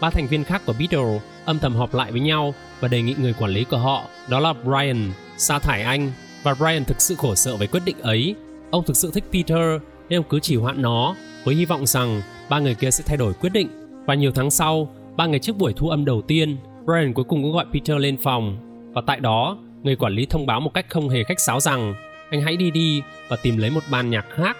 [0.00, 3.14] ba thành viên khác của Beatles âm thầm họp lại với nhau và đề nghị
[3.18, 6.12] người quản lý của họ, đó là Brian, sa thải anh.
[6.42, 8.34] Và Brian thực sự khổ sở với quyết định ấy.
[8.70, 12.22] Ông thực sự thích Peter nên ông cứ chỉ hoãn nó với hy vọng rằng
[12.48, 13.68] ba người kia sẽ thay đổi quyết định.
[14.06, 17.42] Và nhiều tháng sau, ba ngày trước buổi thu âm đầu tiên, Brian cuối cùng
[17.42, 18.56] cũng gọi Peter lên phòng.
[18.92, 21.94] Và tại đó, người quản lý thông báo một cách không hề khách sáo rằng
[22.30, 24.56] anh hãy đi đi và tìm lấy một ban nhạc khác.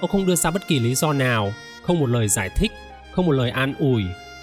[0.00, 1.52] Ông không đưa ra bất kỳ lý do nào,
[1.82, 2.72] không một lời giải thích,
[3.12, 4.02] không một lời an ủi,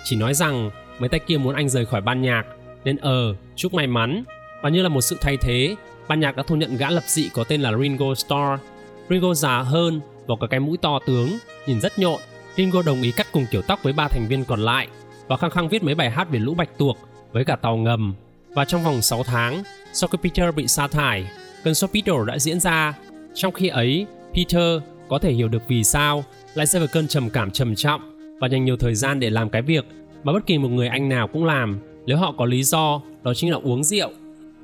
[0.09, 2.43] chỉ nói rằng mấy tay kia muốn anh rời khỏi ban nhạc,
[2.83, 4.23] nên ờ, chúc may mắn.
[4.61, 5.75] Và như là một sự thay thế,
[6.07, 8.61] ban nhạc đã thu nhận gã lập dị có tên là Ringo Starr.
[9.09, 11.29] Ringo già hơn và có cái mũi to tướng,
[11.67, 12.19] nhìn rất nhộn.
[12.57, 14.87] Ringo đồng ý cắt cùng kiểu tóc với ba thành viên còn lại
[15.27, 16.97] và khăng khăng viết mấy bài hát về lũ bạch tuộc
[17.31, 18.13] với cả tàu ngầm.
[18.55, 21.27] Và trong vòng 6 tháng, sau khi Peter bị sa thải,
[21.63, 22.93] cơn sốt Beatles đã diễn ra.
[23.33, 27.29] Trong khi ấy, Peter có thể hiểu được vì sao lại rơi vào cơn trầm
[27.29, 28.01] cảm trầm trọng
[28.39, 29.85] và dành nhiều thời gian để làm cái việc
[30.23, 33.33] mà bất kỳ một người anh nào cũng làm nếu họ có lý do, đó
[33.33, 34.09] chính là uống rượu.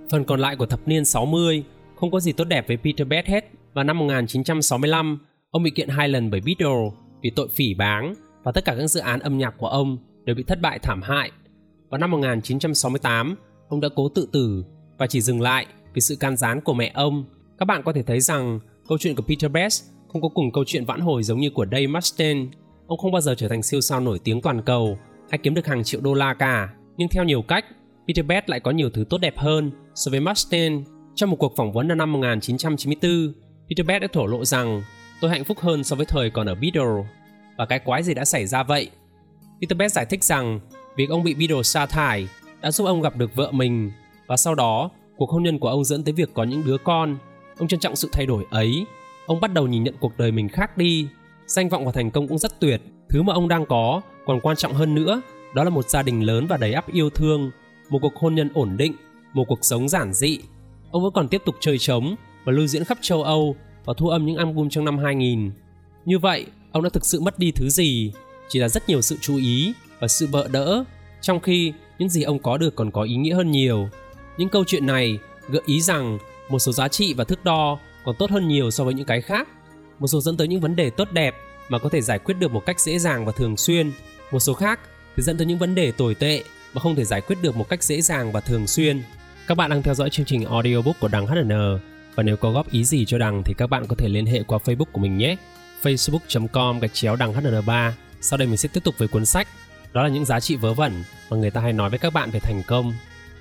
[0.10, 1.64] Phần còn lại của thập niên 60
[1.96, 3.50] không có gì tốt đẹp với Peter Best hết.
[3.74, 5.20] Và năm 1965,
[5.52, 8.88] ông bị kiện hai lần bởi Beatles vì tội phỉ báng và tất cả các
[8.88, 11.32] dự án âm nhạc của ông đều bị thất bại thảm hại.
[11.90, 13.36] Vào năm 1968,
[13.70, 14.66] ông đã cố tự tử
[14.98, 17.26] và chỉ dừng lại vì sự can gián của mẹ ông.
[17.58, 20.64] Các bạn có thể thấy rằng câu chuyện của Peter Best không có cùng câu
[20.68, 22.46] chuyện vãn hồi giống như của Dave Mustaine.
[22.88, 24.98] Ông không bao giờ trở thành siêu sao nổi tiếng toàn cầu
[25.30, 26.70] hay kiếm được hàng triệu đô la cả.
[26.98, 27.66] Nhưng theo nhiều cách,
[28.08, 30.84] Peter Best lại có nhiều thứ tốt đẹp hơn so với Mustaine.
[31.16, 33.34] Trong một cuộc phỏng vấn năm 1994,
[33.70, 34.84] Peter Best đã thổ lộ rằng
[35.22, 37.06] tôi hạnh phúc hơn so với thời còn ở Beatles.
[37.58, 38.90] Và cái quái gì đã xảy ra vậy?
[39.62, 40.60] Peter Best giải thích rằng
[40.98, 42.28] việc ông bị Beatles sa thải
[42.62, 43.92] đã giúp ông gặp được vợ mình
[44.28, 47.18] và sau đó cuộc hôn nhân của ông dẫn tới việc có những đứa con.
[47.58, 48.86] Ông trân trọng sự thay đổi ấy.
[49.28, 51.08] Ông bắt đầu nhìn nhận cuộc đời mình khác đi.
[51.48, 52.82] Danh vọng và thành công cũng rất tuyệt.
[53.10, 55.22] Thứ mà ông đang có còn quan trọng hơn nữa
[55.54, 57.52] đó là một gia đình lớn và đầy ắp yêu thương,
[57.90, 58.94] một cuộc hôn nhân ổn định,
[59.34, 60.40] một cuộc sống giản dị.
[60.92, 64.08] Ông vẫn còn tiếp tục chơi trống và lưu diễn khắp châu Âu và thu
[64.08, 65.52] âm những album trong năm 2000.
[66.06, 68.12] Như vậy, ông đã thực sự mất đi thứ gì?
[68.50, 70.84] Chỉ là rất nhiều sự chú ý và sự bợ đỡ,
[71.22, 73.90] trong khi những gì ông có được còn có ý nghĩa hơn nhiều.
[74.38, 76.18] Những câu chuyện này gợi ý rằng
[76.50, 79.22] một số giá trị và thước đo còn tốt hơn nhiều so với những cái
[79.22, 79.48] khác.
[80.00, 81.36] Một số dẫn tới những vấn đề tốt đẹp
[81.70, 83.92] mà có thể giải quyết được một cách dễ dàng và thường xuyên.
[84.32, 84.80] Một số khác
[85.16, 87.70] thì dẫn tới những vấn đề tồi tệ mà không thể giải quyết được một
[87.70, 89.04] cách dễ dàng và thường xuyên.
[89.48, 91.80] Các bạn đang theo dõi chương trình audiobook của Đằng HN
[92.16, 94.44] và nếu có góp ý gì cho Đằng thì các bạn có thể liên hệ
[94.44, 95.36] qua Facebook của mình nhé.
[95.84, 99.48] facebook.com gạch chéo đằng HN3 Sau đây mình sẽ tiếp tục với cuốn sách.
[99.94, 102.32] Đó là những giá trị vớ vẩn mà người ta hay nói với các bạn
[102.32, 102.94] về thành công.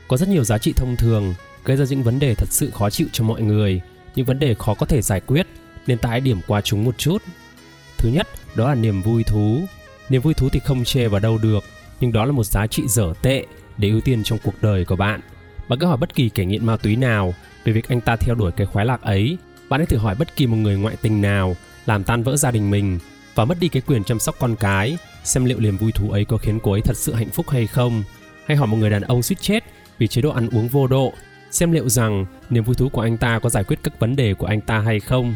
[0.08, 2.90] Có rất nhiều giá trị thông thường, gây ra những vấn đề thật sự khó
[2.90, 3.80] chịu cho mọi người,
[4.14, 5.46] những vấn đề khó có thể giải quyết,
[5.86, 7.22] nên ta hãy điểm qua chúng một chút.
[7.98, 9.60] Thứ nhất, đó là niềm vui thú
[10.08, 11.64] niềm vui thú thì không chê vào đâu được,
[12.00, 13.46] nhưng đó là một giá trị dở tệ
[13.78, 15.20] để ưu tiên trong cuộc đời của bạn.
[15.68, 18.34] Bạn cứ hỏi bất kỳ kẻ nghiện ma túy nào về việc anh ta theo
[18.34, 19.38] đuổi cái khoái lạc ấy.
[19.68, 22.50] Bạn hãy thử hỏi bất kỳ một người ngoại tình nào, làm tan vỡ gia
[22.50, 22.98] đình mình
[23.34, 26.24] và mất đi cái quyền chăm sóc con cái, xem liệu niềm vui thú ấy
[26.24, 28.02] có khiến cô ấy thật sự hạnh phúc hay không.
[28.46, 29.64] Hay hỏi một người đàn ông suýt chết
[29.98, 31.12] vì chế độ ăn uống vô độ,
[31.50, 34.34] xem liệu rằng niềm vui thú của anh ta có giải quyết các vấn đề
[34.34, 35.34] của anh ta hay không.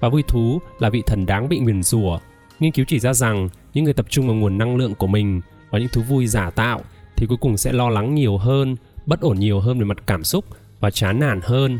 [0.00, 2.18] Và vui thú là vị thần đáng bị nguyền rủa.
[2.60, 5.40] Nghiên cứu chỉ ra rằng những người tập trung vào nguồn năng lượng của mình
[5.70, 6.80] và những thú vui giả tạo
[7.16, 10.24] thì cuối cùng sẽ lo lắng nhiều hơn bất ổn nhiều hơn về mặt cảm
[10.24, 10.44] xúc
[10.80, 11.78] và chán nản hơn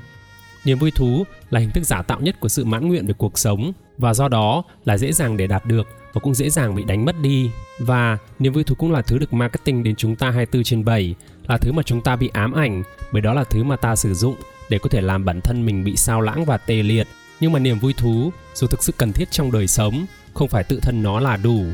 [0.65, 3.39] niềm vui thú là hình thức giả tạo nhất của sự mãn nguyện về cuộc
[3.39, 6.85] sống và do đó là dễ dàng để đạt được và cũng dễ dàng bị
[6.85, 7.51] đánh mất đi.
[7.79, 11.15] Và niềm vui thú cũng là thứ được marketing đến chúng ta 24 trên 7,
[11.49, 14.15] là thứ mà chúng ta bị ám ảnh bởi đó là thứ mà ta sử
[14.15, 14.35] dụng
[14.69, 17.07] để có thể làm bản thân mình bị sao lãng và tê liệt.
[17.41, 20.65] Nhưng mà niềm vui thú, dù thực sự cần thiết trong đời sống, không phải
[20.65, 21.65] tự thân nó là đủ.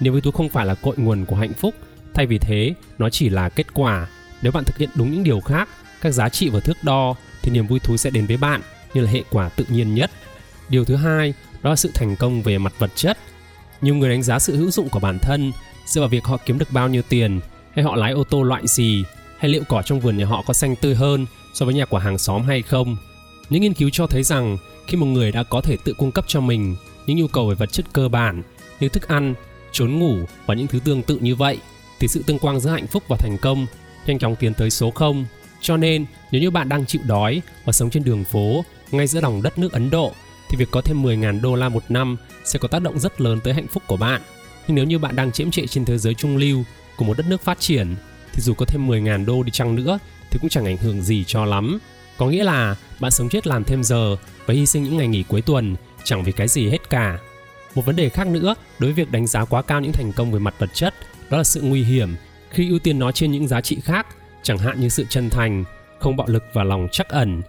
[0.00, 1.74] Niềm vui thú không phải là cội nguồn của hạnh phúc,
[2.16, 4.06] Thay vì thế, nó chỉ là kết quả.
[4.42, 5.68] Nếu bạn thực hiện đúng những điều khác,
[6.00, 8.60] các giá trị và thước đo thì niềm vui thú sẽ đến với bạn
[8.94, 10.10] như là hệ quả tự nhiên nhất.
[10.68, 13.18] Điều thứ hai, đó là sự thành công về mặt vật chất.
[13.80, 15.52] Nhiều người đánh giá sự hữu dụng của bản thân
[15.86, 17.40] dựa vào việc họ kiếm được bao nhiêu tiền,
[17.74, 19.04] hay họ lái ô tô loại gì,
[19.38, 21.98] hay liệu cỏ trong vườn nhà họ có xanh tươi hơn so với nhà của
[21.98, 22.96] hàng xóm hay không.
[23.50, 26.24] Những nghiên cứu cho thấy rằng khi một người đã có thể tự cung cấp
[26.28, 28.42] cho mình những nhu cầu về vật chất cơ bản
[28.80, 29.34] như thức ăn,
[29.72, 30.16] trốn ngủ
[30.46, 31.58] và những thứ tương tự như vậy
[32.00, 33.66] thì sự tương quan giữa hạnh phúc và thành công
[34.06, 35.24] nhanh chóng tiến tới số 0.
[35.60, 39.20] Cho nên, nếu như bạn đang chịu đói và sống trên đường phố ngay giữa
[39.20, 40.12] lòng đất nước Ấn Độ
[40.48, 43.40] thì việc có thêm 10.000 đô la một năm sẽ có tác động rất lớn
[43.44, 44.22] tới hạnh phúc của bạn.
[44.66, 46.64] Nhưng nếu như bạn đang chiếm trệ trên thế giới trung lưu
[46.96, 47.94] của một đất nước phát triển
[48.32, 49.98] thì dù có thêm 10.000 đô đi chăng nữa
[50.30, 51.78] thì cũng chẳng ảnh hưởng gì cho lắm.
[52.18, 54.16] Có nghĩa là bạn sống chết làm thêm giờ
[54.46, 57.18] và hy sinh những ngày nghỉ cuối tuần chẳng vì cái gì hết cả.
[57.74, 60.32] Một vấn đề khác nữa đối với việc đánh giá quá cao những thành công
[60.32, 60.94] về mặt vật chất
[61.30, 62.14] đó là sự nguy hiểm
[62.50, 64.06] khi ưu tiên nó trên những giá trị khác,
[64.42, 65.64] chẳng hạn như sự chân thành,
[65.98, 67.42] không bạo lực và lòng trắc ẩn.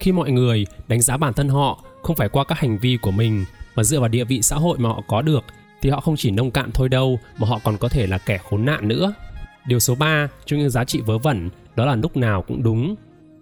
[0.00, 3.10] Khi mọi người đánh giá bản thân họ không phải qua các hành vi của
[3.10, 3.44] mình
[3.76, 5.44] mà dựa vào địa vị xã hội mà họ có được
[5.82, 8.38] thì họ không chỉ nông cạn thôi đâu mà họ còn có thể là kẻ
[8.38, 9.14] khốn nạn nữa.
[9.66, 12.94] Điều số 3 trong những giá trị vớ vẩn đó là lúc nào cũng đúng.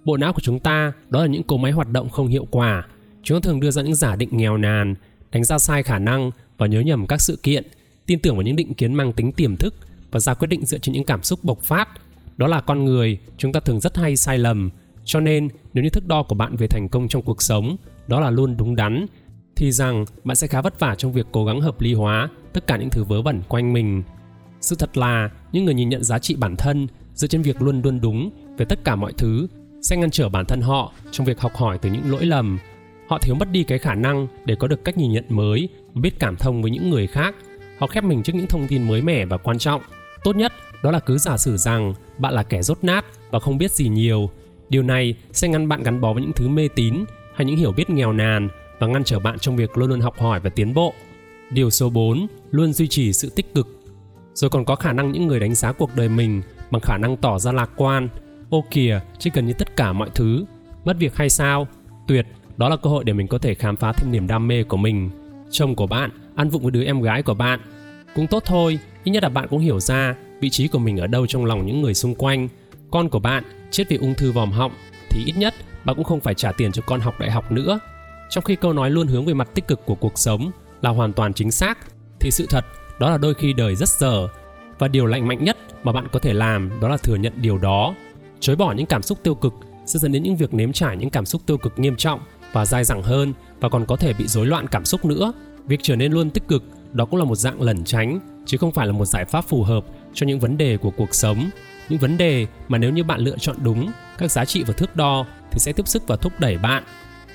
[0.04, 2.84] Bộ não của chúng ta đó là những cỗ máy hoạt động không hiệu quả.
[3.22, 4.94] Chúng thường đưa ra những giả định nghèo nàn,
[5.32, 7.64] đánh giá sai khả năng và nhớ nhầm các sự kiện,
[8.06, 9.74] tin tưởng vào những định kiến mang tính tiềm thức
[10.10, 11.88] và ra quyết định dựa trên những cảm xúc bộc phát.
[12.36, 14.70] Đó là con người, chúng ta thường rất hay sai lầm.
[15.04, 18.20] Cho nên, nếu như thước đo của bạn về thành công trong cuộc sống đó
[18.20, 19.06] là luôn đúng đắn
[19.56, 22.66] thì rằng bạn sẽ khá vất vả trong việc cố gắng hợp lý hóa tất
[22.66, 24.02] cả những thứ vớ vẩn quanh mình.
[24.60, 27.82] Sự thật là những người nhìn nhận giá trị bản thân dựa trên việc luôn
[27.82, 29.46] luôn đúng về tất cả mọi thứ
[29.82, 32.58] sẽ ngăn trở bản thân họ trong việc học hỏi từ những lỗi lầm.
[33.12, 36.18] Họ thiếu mất đi cái khả năng để có được cách nhìn nhận mới biết
[36.18, 37.34] cảm thông với những người khác.
[37.78, 39.82] Họ khép mình trước những thông tin mới mẻ và quan trọng.
[40.24, 43.58] Tốt nhất đó là cứ giả sử rằng bạn là kẻ rốt nát và không
[43.58, 44.30] biết gì nhiều.
[44.68, 47.72] Điều này sẽ ngăn bạn gắn bó với những thứ mê tín hay những hiểu
[47.72, 48.48] biết nghèo nàn
[48.78, 50.94] và ngăn trở bạn trong việc luôn luôn học hỏi và tiến bộ.
[51.50, 53.68] Điều số 4, luôn duy trì sự tích cực.
[54.34, 57.16] Rồi còn có khả năng những người đánh giá cuộc đời mình bằng khả năng
[57.16, 58.08] tỏ ra lạc quan.
[58.50, 60.44] Ô kìa, chỉ cần như tất cả mọi thứ.
[60.84, 61.68] Mất việc hay sao?
[62.08, 64.62] Tuyệt, đó là cơ hội để mình có thể khám phá thêm niềm đam mê
[64.62, 65.10] của mình.
[65.50, 67.60] Chồng của bạn, ăn vụng với đứa em gái của bạn.
[68.14, 71.06] Cũng tốt thôi, ít nhất là bạn cũng hiểu ra vị trí của mình ở
[71.06, 72.48] đâu trong lòng những người xung quanh.
[72.90, 74.72] Con của bạn chết vì ung thư vòm họng
[75.10, 77.80] thì ít nhất bạn cũng không phải trả tiền cho con học đại học nữa.
[78.30, 80.50] Trong khi câu nói luôn hướng về mặt tích cực của cuộc sống
[80.82, 81.78] là hoàn toàn chính xác,
[82.20, 82.64] thì sự thật
[82.98, 84.28] đó là đôi khi đời rất dở
[84.78, 87.58] và điều lạnh mạnh nhất mà bạn có thể làm đó là thừa nhận điều
[87.58, 87.94] đó.
[88.40, 89.54] Chối bỏ những cảm xúc tiêu cực
[89.86, 92.20] sẽ dẫn đến những việc nếm trải những cảm xúc tiêu cực nghiêm trọng
[92.52, 95.32] và dai dẳng hơn và còn có thể bị rối loạn cảm xúc nữa.
[95.66, 96.62] Việc trở nên luôn tích cực
[96.92, 99.62] đó cũng là một dạng lẩn tránh chứ không phải là một giải pháp phù
[99.62, 99.84] hợp
[100.14, 101.50] cho những vấn đề của cuộc sống
[101.88, 104.96] những vấn đề mà nếu như bạn lựa chọn đúng các giá trị và thước
[104.96, 106.84] đo thì sẽ tiếp sức và thúc đẩy bạn.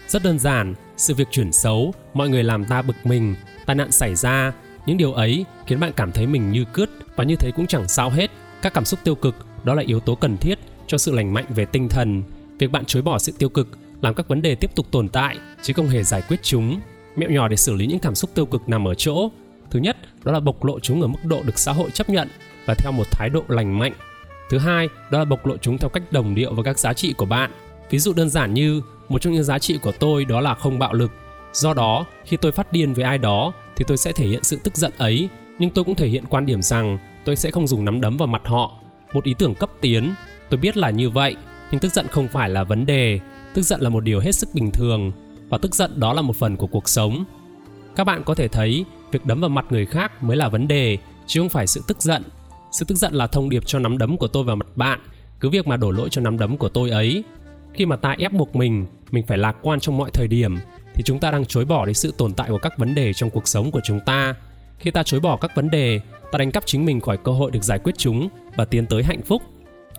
[0.07, 3.91] Rất đơn giản, sự việc chuyển xấu, mọi người làm ta bực mình, tai nạn
[3.91, 4.53] xảy ra,
[4.85, 7.87] những điều ấy khiến bạn cảm thấy mình như cướt và như thế cũng chẳng
[7.87, 8.31] sao hết.
[8.61, 11.45] Các cảm xúc tiêu cực đó là yếu tố cần thiết cho sự lành mạnh
[11.49, 12.23] về tinh thần.
[12.59, 13.67] Việc bạn chối bỏ sự tiêu cực
[14.01, 16.79] làm các vấn đề tiếp tục tồn tại chứ không hề giải quyết chúng.
[17.15, 19.29] Mẹo nhỏ để xử lý những cảm xúc tiêu cực nằm ở chỗ.
[19.71, 22.27] Thứ nhất, đó là bộc lộ chúng ở mức độ được xã hội chấp nhận
[22.65, 23.93] và theo một thái độ lành mạnh
[24.49, 27.13] Thứ hai, đó là bộc lộ chúng theo cách đồng điệu với các giá trị
[27.13, 27.51] của bạn.
[27.89, 30.79] Ví dụ đơn giản như một trong những giá trị của tôi đó là không
[30.79, 31.11] bạo lực.
[31.53, 34.59] Do đó, khi tôi phát điên với ai đó thì tôi sẽ thể hiện sự
[34.63, 35.29] tức giận ấy,
[35.59, 38.27] nhưng tôi cũng thể hiện quan điểm rằng tôi sẽ không dùng nắm đấm vào
[38.27, 38.71] mặt họ.
[39.13, 40.13] Một ý tưởng cấp tiến,
[40.49, 41.35] tôi biết là như vậy,
[41.71, 43.19] nhưng tức giận không phải là vấn đề.
[43.57, 45.11] Tức giận là một điều hết sức bình thường
[45.49, 47.25] và tức giận đó là một phần của cuộc sống.
[47.95, 50.97] Các bạn có thể thấy việc đấm vào mặt người khác mới là vấn đề
[51.27, 52.23] chứ không phải sự tức giận
[52.71, 54.99] sự tức giận là thông điệp cho nắm đấm của tôi vào mặt bạn,
[55.39, 57.23] cứ việc mà đổ lỗi cho nắm đấm của tôi ấy.
[57.73, 60.57] Khi mà ta ép buộc mình, mình phải lạc quan trong mọi thời điểm,
[60.93, 63.29] thì chúng ta đang chối bỏ đi sự tồn tại của các vấn đề trong
[63.29, 64.35] cuộc sống của chúng ta.
[64.79, 65.99] Khi ta chối bỏ các vấn đề,
[66.31, 69.03] ta đánh cắp chính mình khỏi cơ hội được giải quyết chúng và tiến tới
[69.03, 69.41] hạnh phúc.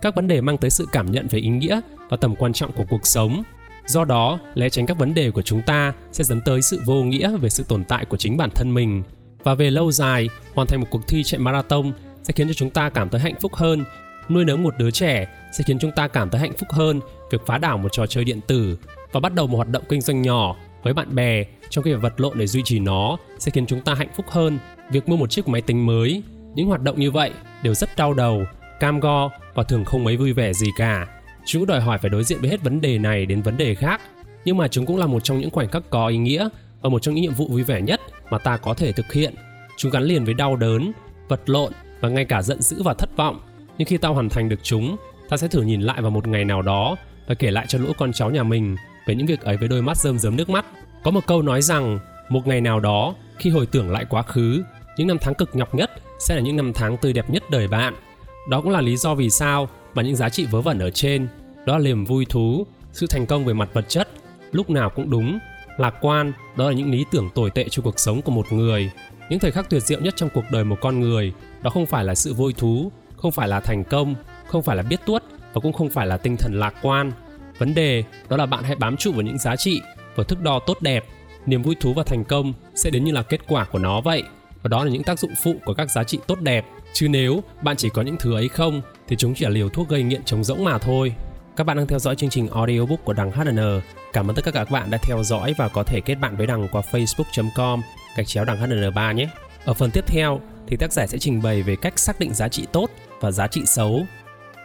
[0.01, 2.71] Các vấn đề mang tới sự cảm nhận về ý nghĩa và tầm quan trọng
[2.71, 3.43] của cuộc sống.
[3.85, 7.03] Do đó, né tránh các vấn đề của chúng ta sẽ dẫn tới sự vô
[7.03, 9.03] nghĩa về sự tồn tại của chính bản thân mình.
[9.43, 11.91] Và về lâu dài, hoàn thành một cuộc thi chạy marathon
[12.23, 13.83] sẽ khiến cho chúng ta cảm thấy hạnh phúc hơn
[14.29, 16.99] nuôi nấng một đứa trẻ sẽ khiến chúng ta cảm thấy hạnh phúc hơn
[17.31, 18.77] việc phá đảo một trò chơi điện tử
[19.11, 22.13] và bắt đầu một hoạt động kinh doanh nhỏ với bạn bè trong khi vật
[22.21, 24.59] lộn để duy trì nó sẽ khiến chúng ta hạnh phúc hơn
[24.91, 26.23] việc mua một chiếc máy tính mới
[26.55, 27.31] những hoạt động như vậy
[27.63, 28.43] đều rất đau đầu
[28.79, 29.29] cam go
[29.59, 31.07] và thường không mấy vui vẻ gì cả
[31.45, 34.01] chúng đòi hỏi phải đối diện với hết vấn đề này đến vấn đề khác
[34.45, 36.49] nhưng mà chúng cũng là một trong những khoảnh khắc có ý nghĩa
[36.81, 39.35] và một trong những nhiệm vụ vui vẻ nhất mà ta có thể thực hiện
[39.77, 40.91] chúng gắn liền với đau đớn
[41.27, 43.39] vật lộn và ngay cả giận dữ và thất vọng.
[43.77, 44.97] Nhưng khi tao hoàn thành được chúng,
[45.29, 46.95] ta sẽ thử nhìn lại vào một ngày nào đó
[47.27, 49.81] và kể lại cho lũ con cháu nhà mình về những việc ấy với đôi
[49.81, 50.65] mắt rơm rớm nước mắt.
[51.03, 51.99] Có một câu nói rằng,
[52.29, 54.63] một ngày nào đó, khi hồi tưởng lại quá khứ,
[54.97, 57.67] những năm tháng cực nhọc nhất sẽ là những năm tháng tươi đẹp nhất đời
[57.67, 57.93] bạn.
[58.47, 61.27] Đó cũng là lý do vì sao mà những giá trị vớ vẩn ở trên,
[61.65, 64.09] đó là niềm vui thú, sự thành công về mặt vật chất,
[64.51, 65.39] lúc nào cũng đúng,
[65.77, 68.91] lạc quan, đó là những lý tưởng tồi tệ cho cuộc sống của một người.
[69.29, 72.03] Những thời khắc tuyệt diệu nhất trong cuộc đời một con người, đó không phải
[72.03, 74.15] là sự vui thú, không phải là thành công,
[74.47, 75.23] không phải là biết tuốt
[75.53, 77.11] và cũng không phải là tinh thần lạc quan.
[77.57, 79.81] Vấn đề đó là bạn hãy bám trụ vào những giá trị
[80.15, 81.05] và thước đo tốt đẹp.
[81.45, 84.23] Niềm vui thú và thành công sẽ đến như là kết quả của nó vậy.
[84.63, 86.65] Và đó là những tác dụng phụ của các giá trị tốt đẹp.
[86.93, 89.89] Chứ nếu bạn chỉ có những thứ ấy không thì chúng chỉ là liều thuốc
[89.89, 91.13] gây nghiện trống rỗng mà thôi.
[91.55, 93.81] Các bạn đang theo dõi chương trình audiobook của Đằng HN.
[94.13, 96.47] Cảm ơn tất cả các bạn đã theo dõi và có thể kết bạn với
[96.47, 97.81] Đằng qua facebook.com
[98.15, 99.29] gạch chéo Đằng HN3 nhé.
[99.65, 102.47] Ở phần tiếp theo thì tác giả sẽ trình bày về cách xác định giá
[102.47, 102.89] trị tốt
[103.21, 104.05] và giá trị xấu.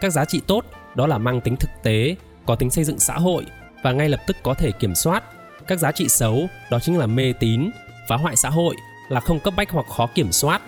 [0.00, 0.64] Các giá trị tốt
[0.94, 2.16] đó là mang tính thực tế,
[2.46, 3.44] có tính xây dựng xã hội
[3.82, 5.24] và ngay lập tức có thể kiểm soát.
[5.66, 7.70] Các giá trị xấu đó chính là mê tín,
[8.08, 8.76] phá hoại xã hội,
[9.08, 10.62] là không cấp bách hoặc khó kiểm soát.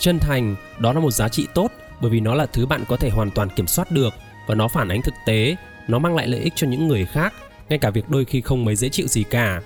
[0.00, 1.70] Chân thành đó là một giá trị tốt
[2.00, 4.14] bởi vì nó là thứ bạn có thể hoàn toàn kiểm soát được
[4.46, 5.56] và nó phản ánh thực tế,
[5.88, 7.34] nó mang lại lợi ích cho những người khác,
[7.68, 9.60] ngay cả việc đôi khi không mấy dễ chịu gì cả.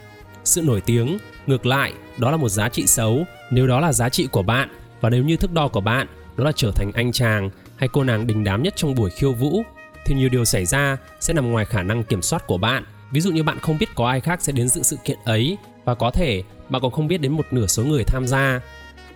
[0.45, 4.09] Sự nổi tiếng, ngược lại, đó là một giá trị xấu nếu đó là giá
[4.09, 4.69] trị của bạn
[5.01, 6.07] và nếu như thước đo của bạn
[6.37, 9.33] đó là trở thành anh chàng hay cô nàng đình đám nhất trong buổi khiêu
[9.33, 9.63] vũ
[10.07, 12.85] thì nhiều điều xảy ra sẽ nằm ngoài khả năng kiểm soát của bạn.
[13.11, 15.57] Ví dụ như bạn không biết có ai khác sẽ đến dự sự kiện ấy
[15.85, 18.61] và có thể bạn còn không biết đến một nửa số người tham gia.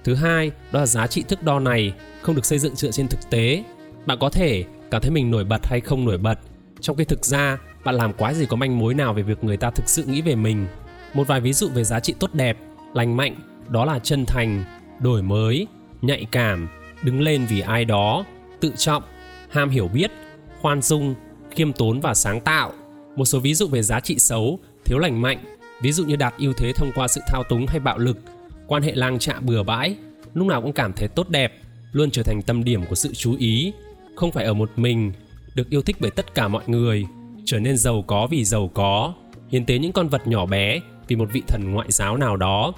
[0.09, 1.93] Thứ hai, đó là giá trị thước đo này
[2.23, 3.65] không được xây dựng dựa trên thực tế.
[4.07, 6.39] Bạn có thể cảm thấy mình nổi bật hay không nổi bật,
[6.81, 9.57] trong khi thực ra bạn làm quá gì có manh mối nào về việc người
[9.57, 10.67] ta thực sự nghĩ về mình.
[11.15, 12.59] Một vài ví dụ về giá trị tốt đẹp,
[12.95, 13.35] lành mạnh,
[13.69, 14.65] đó là chân thành,
[15.01, 15.67] đổi mới,
[16.03, 16.69] nhạy cảm,
[17.03, 18.25] đứng lên vì ai đó,
[18.61, 19.03] tự trọng,
[19.51, 20.11] ham hiểu biết,
[20.61, 21.15] khoan dung,
[21.51, 22.73] khiêm tốn và sáng tạo.
[23.17, 25.39] Một số ví dụ về giá trị xấu, thiếu lành mạnh,
[25.83, 28.19] ví dụ như đạt ưu thế thông qua sự thao túng hay bạo lực,
[28.69, 29.97] quan hệ lang trạ bừa bãi,
[30.35, 31.53] lúc nào cũng cảm thấy tốt đẹp,
[31.93, 33.73] luôn trở thành tâm điểm của sự chú ý,
[34.17, 35.13] không phải ở một mình,
[35.55, 37.07] được yêu thích bởi tất cả mọi người,
[37.45, 39.15] trở nên giàu có vì giàu có,
[39.49, 42.73] hiến tế những con vật nhỏ bé vì một vị thần ngoại giáo nào đó.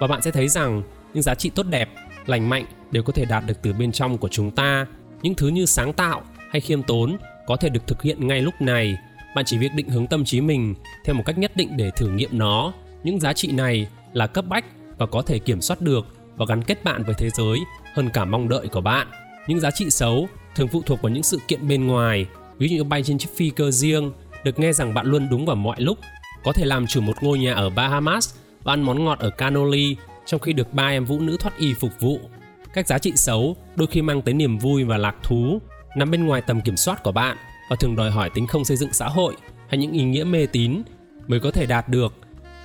[0.00, 0.82] Và bạn sẽ thấy rằng
[1.14, 1.88] những giá trị tốt đẹp,
[2.26, 4.86] lành mạnh đều có thể đạt được từ bên trong của chúng ta.
[5.22, 7.16] Những thứ như sáng tạo hay khiêm tốn
[7.46, 8.96] có thể được thực hiện ngay lúc này.
[9.34, 10.74] Bạn chỉ việc định hướng tâm trí mình
[11.04, 12.72] theo một cách nhất định để thử nghiệm nó.
[13.04, 14.64] Những giá trị này là cấp bách
[15.00, 17.58] và có thể kiểm soát được và gắn kết bạn với thế giới
[17.94, 19.06] hơn cả mong đợi của bạn.
[19.46, 22.26] Những giá trị xấu thường phụ thuộc vào những sự kiện bên ngoài,
[22.58, 24.12] ví dụ như bay trên chiếc phi cơ riêng,
[24.44, 25.98] được nghe rằng bạn luôn đúng vào mọi lúc,
[26.44, 29.96] có thể làm chủ một ngôi nhà ở Bahamas và ăn món ngọt ở Canoli
[30.26, 32.20] trong khi được ba em vũ nữ thoát y phục vụ.
[32.74, 35.60] Các giá trị xấu đôi khi mang tới niềm vui và lạc thú,
[35.96, 37.36] nằm bên ngoài tầm kiểm soát của bạn
[37.70, 39.36] và thường đòi hỏi tính không xây dựng xã hội
[39.68, 40.82] hay những ý nghĩa mê tín
[41.28, 42.12] mới có thể đạt được.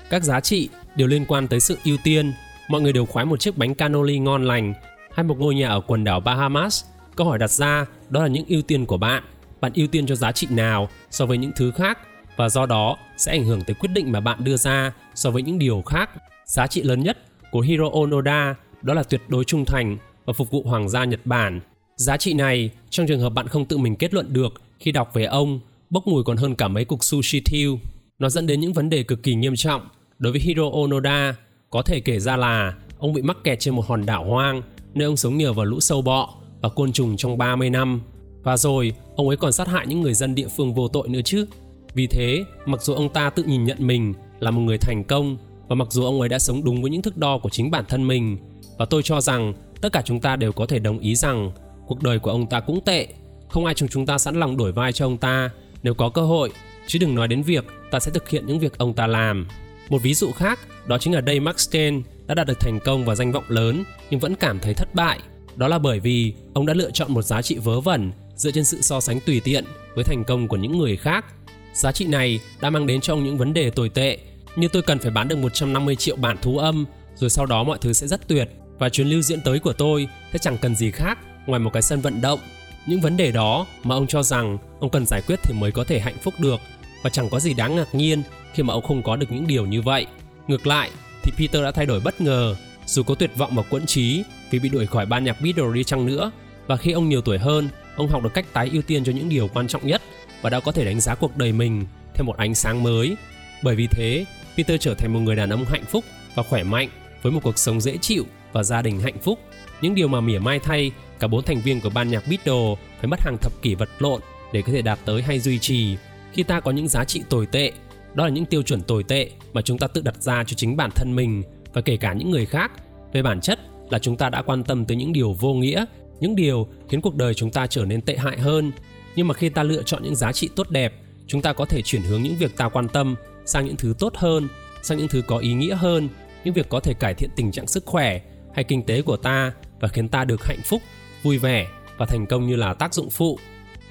[0.09, 2.33] Các giá trị đều liên quan tới sự ưu tiên.
[2.69, 4.73] Mọi người đều khoái một chiếc bánh cannoli ngon lành
[5.13, 6.83] hay một ngôi nhà ở quần đảo Bahamas.
[7.15, 9.23] Câu hỏi đặt ra đó là những ưu tiên của bạn.
[9.61, 11.99] Bạn ưu tiên cho giá trị nào so với những thứ khác
[12.35, 15.41] và do đó sẽ ảnh hưởng tới quyết định mà bạn đưa ra so với
[15.41, 16.09] những điều khác.
[16.45, 17.17] Giá trị lớn nhất
[17.51, 21.19] của Hiro Onoda đó là tuyệt đối trung thành và phục vụ hoàng gia Nhật
[21.25, 21.59] Bản.
[21.97, 25.13] Giá trị này, trong trường hợp bạn không tự mình kết luận được khi đọc
[25.13, 27.79] về ông, bốc mùi còn hơn cả mấy cục sushi thiêu.
[28.19, 29.87] Nó dẫn đến những vấn đề cực kỳ nghiêm trọng.
[30.19, 31.35] Đối với Hiro Onoda,
[31.69, 34.61] có thể kể ra là ông bị mắc kẹt trên một hòn đảo hoang,
[34.93, 38.01] nơi ông sống nhờ vào lũ sâu bọ và côn trùng trong 30 năm.
[38.43, 41.21] Và rồi, ông ấy còn sát hại những người dân địa phương vô tội nữa
[41.25, 41.45] chứ.
[41.93, 45.37] Vì thế, mặc dù ông ta tự nhìn nhận mình là một người thành công
[45.67, 47.85] và mặc dù ông ấy đã sống đúng với những thước đo của chính bản
[47.89, 48.37] thân mình
[48.77, 51.51] và tôi cho rằng tất cả chúng ta đều có thể đồng ý rằng
[51.87, 53.07] cuộc đời của ông ta cũng tệ
[53.49, 55.49] không ai trong chúng ta sẵn lòng đổi vai cho ông ta
[55.83, 56.51] nếu có cơ hội
[56.87, 59.47] chứ đừng nói đến việc ta sẽ thực hiện những việc ông ta làm
[59.89, 63.15] một ví dụ khác, đó chính là Dave Stein đã đạt được thành công và
[63.15, 65.19] danh vọng lớn, nhưng vẫn cảm thấy thất bại.
[65.55, 68.65] Đó là bởi vì ông đã lựa chọn một giá trị vớ vẩn dựa trên
[68.65, 69.65] sự so sánh tùy tiện
[69.95, 71.25] với thành công của những người khác.
[71.73, 74.17] Giá trị này đã mang đến cho ông những vấn đề tồi tệ,
[74.55, 77.77] như tôi cần phải bán được 150 triệu bản thú âm, rồi sau đó mọi
[77.81, 80.91] thứ sẽ rất tuyệt, và chuyến lưu diễn tới của tôi sẽ chẳng cần gì
[80.91, 82.39] khác ngoài một cái sân vận động.
[82.85, 85.83] Những vấn đề đó mà ông cho rằng ông cần giải quyết thì mới có
[85.83, 86.59] thể hạnh phúc được
[87.05, 89.65] và chẳng có gì đáng ngạc nhiên khi mà ông không có được những điều
[89.65, 90.05] như vậy.
[90.47, 90.91] Ngược lại,
[91.23, 94.59] thì Peter đã thay đổi bất ngờ, dù có tuyệt vọng và quẫn trí vì
[94.59, 96.31] bị đuổi khỏi ban nhạc Beatles đi chăng nữa
[96.67, 99.29] và khi ông nhiều tuổi hơn, ông học được cách tái ưu tiên cho những
[99.29, 100.01] điều quan trọng nhất
[100.41, 103.15] và đã có thể đánh giá cuộc đời mình theo một ánh sáng mới
[103.63, 104.25] bởi vì thế,
[104.57, 106.03] Peter trở thành một người đàn ông hạnh phúc
[106.35, 106.89] và khỏe mạnh,
[107.21, 109.39] với một cuộc sống dễ chịu và gia đình hạnh phúc.
[109.81, 113.07] Những điều mà mỉa mai thay cả bốn thành viên của ban nhạc Beatles phải
[113.07, 114.21] mất hàng thập kỷ vật lộn
[114.53, 115.97] để có thể đạt tới hay duy trì.
[116.35, 117.71] Khi ta có những giá trị tồi tệ,
[118.13, 120.77] đó là những tiêu chuẩn tồi tệ mà chúng ta tự đặt ra cho chính
[120.77, 122.71] bản thân mình và kể cả những người khác.
[123.13, 123.59] Về bản chất
[123.89, 125.85] là chúng ta đã quan tâm tới những điều vô nghĩa,
[126.19, 128.71] những điều khiến cuộc đời chúng ta trở nên tệ hại hơn.
[129.15, 130.93] Nhưng mà khi ta lựa chọn những giá trị tốt đẹp,
[131.27, 133.15] chúng ta có thể chuyển hướng những việc ta quan tâm
[133.45, 134.47] sang những thứ tốt hơn,
[134.81, 136.09] sang những thứ có ý nghĩa hơn,
[136.43, 138.21] những việc có thể cải thiện tình trạng sức khỏe
[138.55, 140.81] hay kinh tế của ta và khiến ta được hạnh phúc,
[141.23, 141.67] vui vẻ
[141.97, 143.39] và thành công như là tác dụng phụ.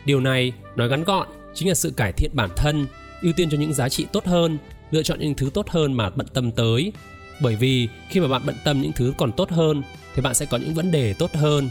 [0.05, 2.87] Điều này nói ngắn gọn chính là sự cải thiện bản thân,
[3.23, 4.59] ưu tiên cho những giá trị tốt hơn,
[4.91, 6.93] lựa chọn những thứ tốt hơn mà bận tâm tới.
[7.41, 9.83] Bởi vì khi mà bạn bận tâm những thứ còn tốt hơn
[10.15, 11.71] thì bạn sẽ có những vấn đề tốt hơn.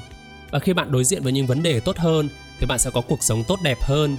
[0.51, 2.29] Và khi bạn đối diện với những vấn đề tốt hơn
[2.59, 4.17] thì bạn sẽ có cuộc sống tốt đẹp hơn.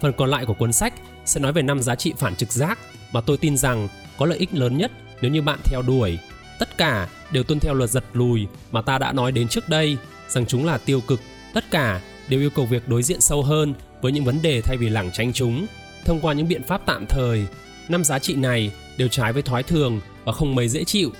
[0.00, 0.94] Phần còn lại của cuốn sách
[1.24, 2.78] sẽ nói về năm giá trị phản trực giác
[3.12, 3.88] mà tôi tin rằng
[4.18, 6.18] có lợi ích lớn nhất nếu như bạn theo đuổi.
[6.58, 9.96] Tất cả đều tuân theo luật giật lùi mà ta đã nói đến trước đây,
[10.28, 11.20] rằng chúng là tiêu cực.
[11.54, 14.76] Tất cả đều yêu cầu việc đối diện sâu hơn với những vấn đề thay
[14.76, 15.66] vì lảng tránh chúng
[16.04, 17.46] thông qua những biện pháp tạm thời.
[17.88, 21.10] Năm giá trị này đều trái với thói thường và không mấy dễ chịu.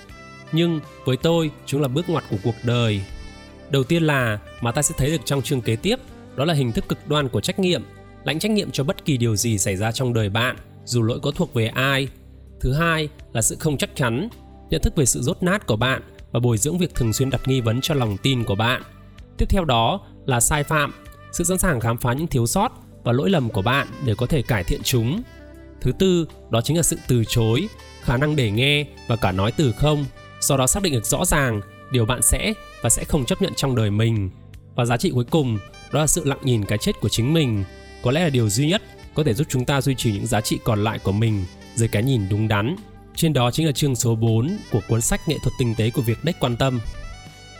[0.51, 3.01] Nhưng với tôi, chúng là bước ngoặt của cuộc đời.
[3.69, 5.99] Đầu tiên là mà ta sẽ thấy được trong chương kế tiếp,
[6.35, 7.81] đó là hình thức cực đoan của trách nhiệm,
[8.23, 10.55] lãnh trách nhiệm cho bất kỳ điều gì xảy ra trong đời bạn,
[10.85, 12.07] dù lỗi có thuộc về ai.
[12.61, 14.29] Thứ hai là sự không chắc chắn,
[14.69, 16.01] nhận thức về sự rốt nát của bạn
[16.31, 18.81] và bồi dưỡng việc thường xuyên đặt nghi vấn cho lòng tin của bạn.
[19.37, 20.93] Tiếp theo đó là sai phạm,
[21.37, 22.71] sự sẵn sàng khám phá những thiếu sót
[23.03, 25.21] và lỗi lầm của bạn để có thể cải thiện chúng.
[25.81, 27.67] Thứ tư, đó chính là sự từ chối,
[28.01, 30.05] khả năng để nghe và cả nói từ không,
[30.41, 31.61] sau đó xác định được rõ ràng
[31.91, 34.29] điều bạn sẽ và sẽ không chấp nhận trong đời mình.
[34.75, 35.59] Và giá trị cuối cùng,
[35.91, 37.63] đó là sự lặng nhìn cái chết của chính mình,
[38.03, 38.81] có lẽ là điều duy nhất
[39.13, 41.87] có thể giúp chúng ta duy trì những giá trị còn lại của mình dưới
[41.87, 42.75] cái nhìn đúng đắn.
[43.15, 46.01] Trên đó chính là chương số 4 của cuốn sách Nghệ thuật tinh tế của
[46.01, 46.79] việc đếch quan tâm.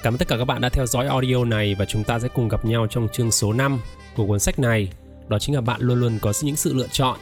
[0.04, 2.28] Cảm ơn tất cả các bạn đã theo dõi audio này và chúng ta sẽ
[2.28, 3.80] cùng gặp nhau trong chương số 5
[4.16, 4.90] của cuốn sách này.
[5.28, 7.20] Đó chính là bạn luôn luôn có những sự lựa chọn